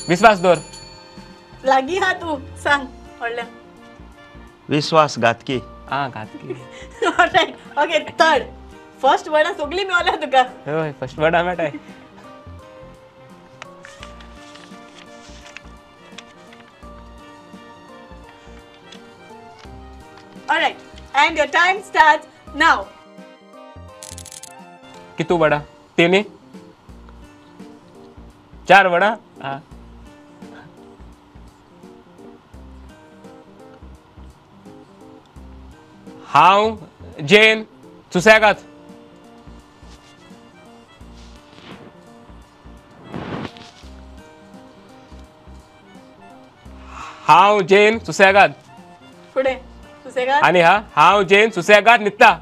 विस्वास 0.09 0.41
दवर 0.41 0.59
लागीं 1.65 2.01
हा 2.01 2.13
तू 2.23 2.37
सांग 2.63 2.85
व्हडल्या 3.21 3.45
विश्वासघातकी 4.69 5.59
आं 5.93 6.11
घातली 6.15 6.55
ओके 7.83 7.99
थर्ड 8.21 8.43
फर्स्ट 9.03 9.29
वर्डा 9.29 9.53
सगळी 9.55 9.85
मेवल्या 9.85 10.15
तुका. 10.23 10.43
हय 10.67 10.93
फर्स्ट 11.01 11.19
वर्ड 11.19 11.37
मेळटाय 11.37 11.71
Alright, 20.49 20.77
and 21.15 21.37
your 21.37 21.47
time 21.49 21.83
starts 21.83 22.27
कितू 25.19 25.37
वडा? 25.39 25.59
तिनी 25.99 26.23
चार 28.69 28.87
वडा? 28.87 29.15
आं 29.43 29.59
हांव 36.29 36.75
जेन 37.29 37.63
सुसेगाद 38.13 38.57
हांव 47.29 47.61
जेन 47.69 47.99
सुसेगाद 47.99 48.53
पुढे 49.35 49.55
सुसेगाद 50.03 50.43
आणि 50.45 50.61
हा 50.61 50.75
हांव 50.97 51.23
जेन 51.31 51.51
सुसेगाद 51.51 52.01
न्हिदता 52.01 52.33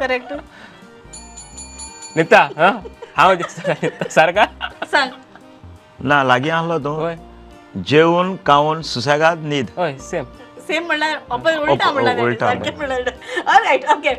करेक्ट. 0.00 0.32
न्हिदता 2.16 2.40
हा? 2.58 2.70
न्हिदता 3.28 4.08
सारका 4.14 4.44
सांग. 4.92 5.10
ना 6.08 6.22
लागीं 6.22 6.50
आहलो 6.50 6.78
तूं. 6.84 6.94
होय. 6.96 7.16
जेवून 7.88 8.34
कावून 8.46 8.82
सुसेगाद 8.90 9.44
न्हीद 9.46 9.70
होय 9.76 9.96
सेम 10.10 10.24
सेम 10.68 10.86
म्हणल्यार 10.86 11.18
ऑपोजिट 11.30 11.58
उलटा 11.60 12.48
ऑलराइट 13.54 13.84
ओके 13.96 14.14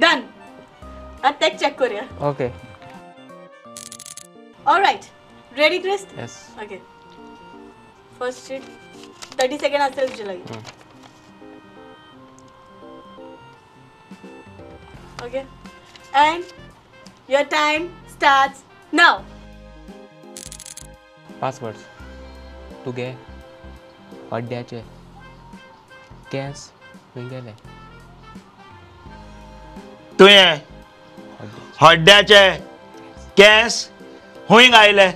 डन 0.00 0.20
आता 1.24 1.48
चेक 1.48 1.78
करूया. 1.78 2.02
Okay 2.28 2.48
alright 4.66 5.00
ready 5.58 5.78
Crist 5.78 6.18
yes 6.18 6.36
okay 6.62 6.76
first 8.20 8.46
sheet 8.48 8.62
thirty 9.40 9.58
second 9.58 9.82
असेल 9.82 10.10
तुझे 10.10 10.24
लागीं 10.26 10.58
okay 15.26 15.38
and 16.24 16.42
your 17.28 17.44
time 17.50 17.86
starts 18.10 18.62
now 18.92 19.20
पाच 21.40 21.62
वर्ड्स 21.62 21.84
तुगे 22.84 23.06
हड्ड्याचे 24.32 24.80
केंस 26.32 26.66
खंय 27.14 27.28
गेले 27.28 27.52
तुवें 30.18 30.60
हड्ड्याचे 31.82 32.48
केंस 33.36 33.88
हुंयग 34.50 34.74
आयले 34.74 35.06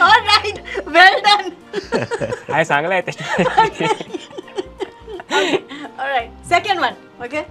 ऑलराइट 0.00 0.58
वेल 0.88 1.20
डन 1.26 1.50
हांवें 2.50 2.64
सांगलें 2.64 3.00
तें 3.06 3.12
alright 5.98 6.30
second 6.48 6.80
one 6.80 7.24
okay 7.24 7.42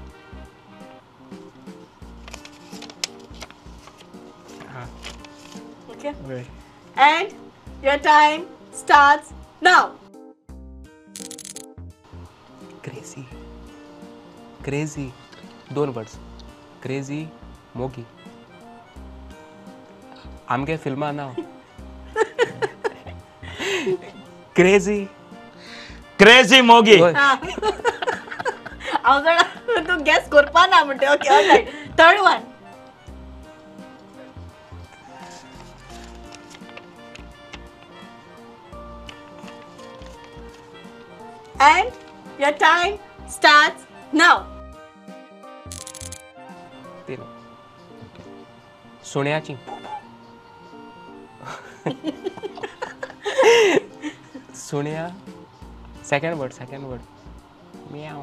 Okay. 6.26 6.46
And 6.98 7.34
your 7.84 8.00
time 8.00 8.48
starts 8.74 9.32
now. 9.62 9.92
Crazy 12.86 13.24
crazy 14.66 15.06
दोन 15.74 15.90
वर्ड्स 15.98 16.16
क्रेझी 16.84 17.22
मोगी 17.78 18.06
आमगे 20.56 20.78
फिल्मा 20.86 21.12
नांव 21.20 21.32
क्रेझी 24.56 25.00
क्रेझी 26.20 26.62
मोगी 26.72 26.98
होय 27.00 27.14
हांव 27.14 29.22
जाणा 29.24 29.44
तूं 29.88 30.00
गॅस 30.06 30.30
करपा 30.32 30.66
ना 30.68 30.84
म्हणटे 30.84 31.08
okay 31.14 31.62
third 32.00 32.20
one 32.20 32.40
And 41.60 41.89
your 42.38 42.52
time 42.52 42.98
starts 43.30 43.86
now. 44.12 44.44
तीन 47.08 47.22
सुण्याची 49.06 49.56
सुण्या 54.56 55.08
सेकंड 56.10 56.36
वर्ड 56.39 56.52
सेकंड 56.52 56.84
वर्ड 56.84 57.02
म्याव. 57.91 58.22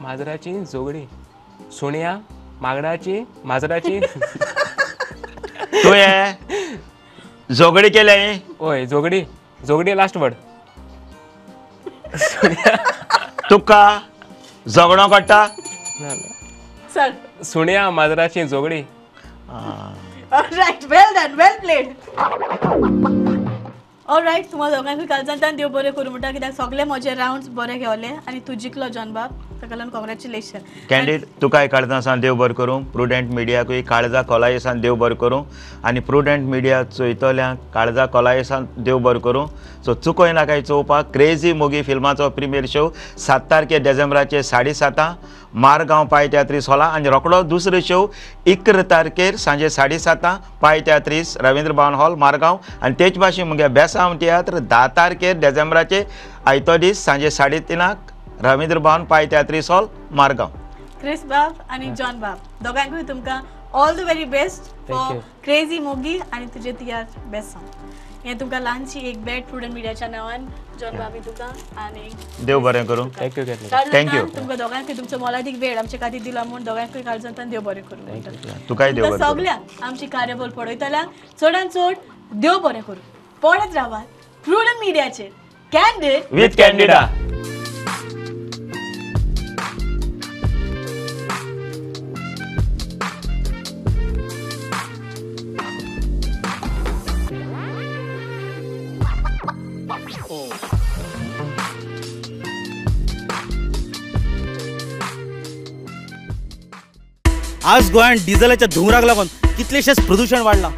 माजराची 0.00 0.58
जोगडी. 0.64 1.06
सुण्या 1.72 2.18
मागडाची 2.60 3.22
माजराची. 3.44 4.00
तुवें 5.72 6.34
झगडी 7.54 7.88
केले 7.88 8.18
ओय 8.60 8.86
जोगडी. 8.86 9.24
जोगडी 9.66 9.96
लास्ट 9.96 10.16
वर्ड 10.16 10.34
तुका 13.50 13.82
झगडो 14.68 15.06
काडटा 15.08 15.46
Sir. 16.96 17.10
सुण्या 17.44 17.88
माजराची 17.90 18.44
जोगडी. 18.48 18.82
All 20.32 20.48
right, 20.60 20.84
well 20.90 21.12
done, 21.14 21.36
well 21.36 23.22
All 24.08 24.22
right, 24.22 24.44
तुम्हाला 24.50 24.76
दोगांकूय 24.76 25.06
कालचांतान 25.06 25.56
देव 25.56 25.68
बरें 25.68 25.90
करूं. 25.92 26.10
म्हणटा 26.10 26.30
कित्याक 26.32 26.52
सगळे 26.54 26.84
म्हजे 26.84 27.14
राउंड्स 27.14 27.48
बरे 27.54 27.76
गेवले 27.78 28.06
आनी 28.06 28.40
तूं 28.48 28.54
जिखलो 28.54 28.88
जॉन 28.94 29.12
बाब 29.12 29.30
ताका 29.62 29.76
लागून 29.76 29.90
कॉंग्रॅच्युलेशन 29.92 30.58
कॅन्डीड 30.90 31.24
तुकाय 31.42 31.66
काळजां 31.68 32.20
देव 32.20 32.34
बरें 32.34 32.54
करूं? 32.54 32.82
प्रुडंट 32.92 33.32
मिडियाकूय 33.34 33.82
काळजा 33.88 34.22
कोलायेसान 34.22 34.80
देव 34.80 34.94
बरें 34.94 35.16
करूं? 35.16 35.42
आनी 35.84 36.00
प्रुडंट 36.00 36.48
मिडिया 36.50 36.82
चोयतल्यांक 36.84 37.58
काळजा 37.74 38.06
कोलायेसान 38.06 38.66
देव 38.78 38.98
बरें 38.98 39.20
करूं? 39.20 39.46
सो 39.86 39.94
चुकोय 39.94 40.32
नाकाय 40.32 40.62
चोवपाक. 40.62 41.10
क्रेझी 41.12 41.52
मोगी 41.54 41.82
फिल्माचो 41.82 42.28
प्रिमियर 42.30 42.66
शो 42.66 42.88
सात 43.18 43.40
तारखे 43.50 43.78
डिसेंबराचे 43.78 44.42
साडे 44.42 44.72
सातां 44.74 45.12
मारगांव 45.54 46.06
पाय 46.06 46.28
तियात्रीस 46.28 46.68
हॉला 46.68 46.84
आनी 46.94 47.08
रोखडो 47.08 47.42
दुसरो 47.44 47.80
शो 47.80 47.98
इकरा 48.46 48.82
तारखेर 48.90 49.36
सांजे 49.38 49.70
साडे 49.70 49.98
सातां 49.98 50.34
पाय 50.62 50.80
तियात्रीस 50.80 51.36
रवींद्र 51.40 51.72
भवन 51.72 51.94
हॉल 51.94 52.14
मारगांव. 52.18 52.58
आनी 52.82 52.94
तेच 52.98 53.18
भाशेन 53.18 53.48
मुगे 53.48 53.68
बेसांव 53.78 54.16
तियात्र 54.20 54.58
धा 54.66 54.86
तारखेर 54.96 55.38
डिसेंबराचे 55.38 56.04
आयतो 56.46 56.76
दीस 56.76 57.04
सांजे 57.04 57.30
साडे 57.30 57.60
तिनाक 57.68 58.12
रवींद्र 58.44 58.78
भवन 58.78 59.04
पाय 59.04 59.26
तियात्रीस 59.26 59.70
हॉल 59.70 59.86
मारगांव. 60.12 60.50
क्रिस 61.00 61.24
बाब 61.26 61.62
आनी 61.70 61.94
जॉन 61.94 62.20
बाब. 62.20 62.38
दोगांकूय 62.62 63.02
तुमकां 63.08 63.40
all 63.74 63.96
the 63.96 64.00
very 64.00 64.24
best 64.34 64.74
for. 64.88 65.16
Crazy 65.44 65.78
Mogi 65.78 66.18
आनी 66.32 66.46
तुजे 66.54 66.72
तियार 66.72 67.04
बेस्ट 67.30 67.52
सॉंग 67.52 67.75
हें 68.26 68.38
तुमकां 68.38 68.60
ल्हानशी 68.60 69.00
एक 69.08 69.18
बॅट 69.24 69.44
प्रुडंट 69.48 69.72
मिडियाच्या 69.72 70.06
नांवान 70.08 70.44
जॉन 70.80 70.96
बाबी 70.98 71.18
तुका 71.26 71.46
आनी। 71.82 72.08
देव 72.46 72.60
बरें 72.60 72.84
करूं। 72.86 73.04
Thank you 73.18 73.44
you. 73.44 74.24
तुमकां 74.36 74.56
दोगांकूय 74.58 74.96
तुमचो 74.96 75.18
मोलादीक 75.18 75.58
वेळ 75.60 75.78
आमचे 75.78 75.98
खातीर 76.00 76.22
दिला 76.22 76.44
म्हूण 76.44 76.64
दोगांकूय 76.64 77.02
कालचांतान 77.02 77.50
देव 77.50 77.60
बरें 77.68 77.82
करूं. 77.82 78.02
म्हणटा 78.06 78.58
तुकाय 78.68 78.92
देव 78.92 79.04
तुमकां 79.04 79.18
बरें 79.18 79.18
करूं? 79.18 79.34
सगल्यांक 79.34 79.82
आमची 79.82 80.06
कार्यबल 80.16 80.50
पळयतल्यांक 80.56 81.10
चडांत 81.40 81.70
चड 81.74 81.94
देव 82.40 82.58
बरें 82.64 82.80
करूं. 82.80 83.04
पळत 83.42 83.76
रावात 83.76 84.26
प्रुडंट 84.44 84.80
मिडियाचेर 84.80 85.30
कॅन्डीड 85.72 86.34
विथ 86.36 86.56
कॅन्डिडा 86.58 87.00
आज 107.66 107.90
गोंयांत 107.92 108.18
डिझलाच्या 108.26 108.66
धुंवराक 108.74 109.04
लागून 109.04 109.26
कितलेशेच 109.56 110.00
प्रदूशण 110.06 110.40
वाडलां 110.42 110.70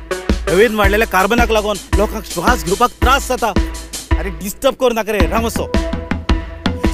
हवेत 0.50 0.70
वाडलेल्या 0.74 1.06
कार्बनाक 1.08 1.50
लागून 1.52 1.76
लोकांक 1.96 2.24
श्वास 2.32 2.64
घेवपाक 2.64 2.90
त्रास 3.02 3.26
जाता. 3.28 3.52
अरे 4.18 4.30
डिस्टर्ब 4.42 4.74
करू 4.80 4.94
नाका 4.94 5.12
रे 5.12 5.18
रामसो. 5.30 5.66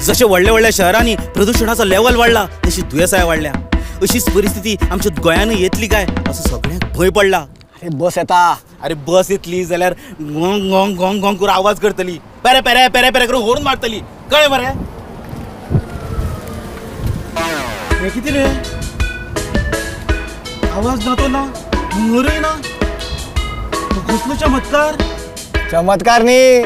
जशे 0.05 0.25
व्हडल्या 0.25 0.51
व्हडल्या 0.51 0.71
शहरांनी 0.73 1.15
प्रदूषणाचो 1.35 1.83
लेवल 1.83 2.15
वाडला 2.15 2.45
तशी 2.65 2.81
दुयेंसाय 2.81 3.23
वाडल्या 3.25 3.53
अशीच 4.01 4.29
परिस्थिती 4.35 4.75
आमच्या 4.91 5.11
गोंयानूय 5.23 5.61
येतली 5.61 5.87
काय? 5.87 6.05
असो 6.29 6.49
सगळ्यांक 6.49 6.83
भंय 6.97 7.09
पडला. 7.09 7.37
अरे 7.81 7.95
बस 7.97 8.17
येता. 8.17 8.55
अरे 8.83 8.93
बस 9.07 9.31
येतली 9.31 9.63
जाल्यार 9.65 9.93
गोंग 10.19 10.69
गोंग 10.71 10.95
गोंग 10.97 11.21
गोंग 11.21 11.37
करून 11.37 11.49
आवाज 11.49 11.79
करतली. 11.79 12.17
पेरे 12.43 12.61
पेरे 12.61 12.87
पेरे 12.93 13.09
पेरे 13.09 13.25
करून 13.25 13.41
होरून 13.43 13.63
मारतली. 13.63 13.99
कळ्ळें 14.31 14.49
मरे 14.49 14.73
हे 18.01 18.09
कितें 18.09 18.31
रे? 18.31 18.47
आवाज 20.75 21.05
ना 21.07 21.13
तो 21.15 21.27
ना 21.27 21.41
हुंगरय 21.93 22.39
ना. 22.39 22.49
कसलो 24.09 24.35
चमत्कार 24.35 24.97
चमत्कार 25.71 26.23
न्ही 26.23 26.59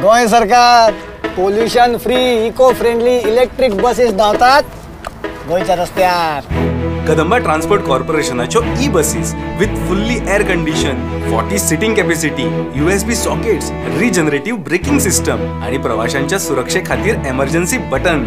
गोंय 0.00 0.26
सरकार 0.28 0.92
pollution 1.36 1.96
free 2.04 2.16
eco 2.46 2.72
friendly 2.80 3.16
electric 3.30 3.76
buses 3.82 4.12
धांवतात 4.16 4.62
गोंयच्या 5.48 5.76
रस्त्यार 5.76 6.52
कदंबा 7.08 7.38
ट्रान्सपोर्ट 7.46 7.82
कॉर्पोरेशनाच्यो 7.86 8.62
E 8.82 8.88
buses 8.92 9.34
with 9.58 9.74
fully 9.88 10.14
air 10.28 10.42
condition 10.48 11.08
forty 11.30 11.58
seating 11.58 11.94
capacity 11.96 12.44
USB 12.80 13.14
sockets 13.16 13.70
regenerative 13.98 14.60
braking 14.68 14.98
system 15.08 15.62
आणि 15.62 15.78
प्रवाशांच्या 15.88 16.38
सुरक्षे 16.38 16.80
खातीर 16.86 17.26
एमर्जन्सी 17.28 17.78
बटन 17.92 18.24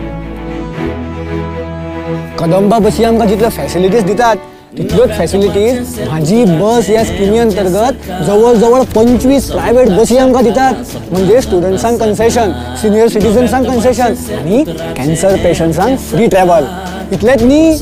कदंबा 2.40 2.78
बसी 2.80 3.04
आमकां 3.04 3.28
जितल्यो 3.28 3.50
फॅसिलिटीज 3.58 4.04
दितात 4.06 4.54
तितल्योच 4.78 5.10
फॅसिलिटीज 5.18 6.00
माझी 6.10 6.44
बस 6.46 6.90
ह्या 6.90 7.04
स्किमी 7.06 7.38
अंतर्गत 7.40 8.10
जवळ 8.28 8.54
जवळ 8.54 8.82
पंचवीस 8.96 9.50
प्रायव्हेट 9.52 9.90
बसी 9.90 10.18
आमकां 10.18 10.44
दितात 10.44 10.96
म्हणजे 11.12 11.42
स्टुडंट्सांक 11.42 12.00
कन्सेशन 12.00 12.52
सिनियर 12.82 13.08
सिटीजन्सांक 13.08 13.68
कन्सेशन 13.68 14.14
आणि 14.38 14.64
कॅन्सर 14.98 15.36
पेशंट्सांक 15.44 16.00
फ्री 16.10 16.28
ट्रॅव्हल 16.28 16.66
इतलेंच 17.12 17.44
न्ही 17.44 17.78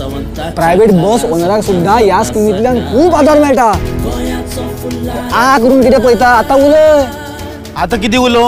प्रायव्हेट 0.55 0.91
बस 0.93 1.25
ओनराक 1.31 1.63
सुद्दां 1.63 1.97
ह्या 2.03 2.23
स्किमींतल्यान 2.23 2.79
खूब 2.91 3.15
आदार 3.15 3.39
मेळटा 3.39 3.71
आ 5.33 5.57
करून 5.57 5.81
कितें 5.81 5.99
पळयता 5.99 6.27
आतां 6.27 6.57
उलय 6.57 7.03
आता 7.77 7.97
किती 7.97 8.17
उलो? 8.17 8.43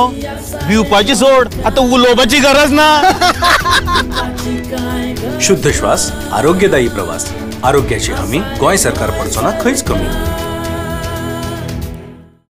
भिवपाची 0.68 1.16
सोड. 1.16 1.48
आता 1.66 1.82
उलोवपाची 1.94 2.38
गरज 2.40 2.72
ना. 2.72 3.02
शुद्ध 5.42 5.72
श्वास 5.72 6.12
आरोग्यदायी 6.32 6.88
प्रवास. 6.88 7.26
आरोग्याची 7.64 8.12
हमी 8.12 8.40
गोंय 8.60 8.78
सरकार 8.78 9.10
पडचो 9.10 9.42
ना 9.42 9.52
खंयच 9.62 9.84
कमी. 9.84 10.47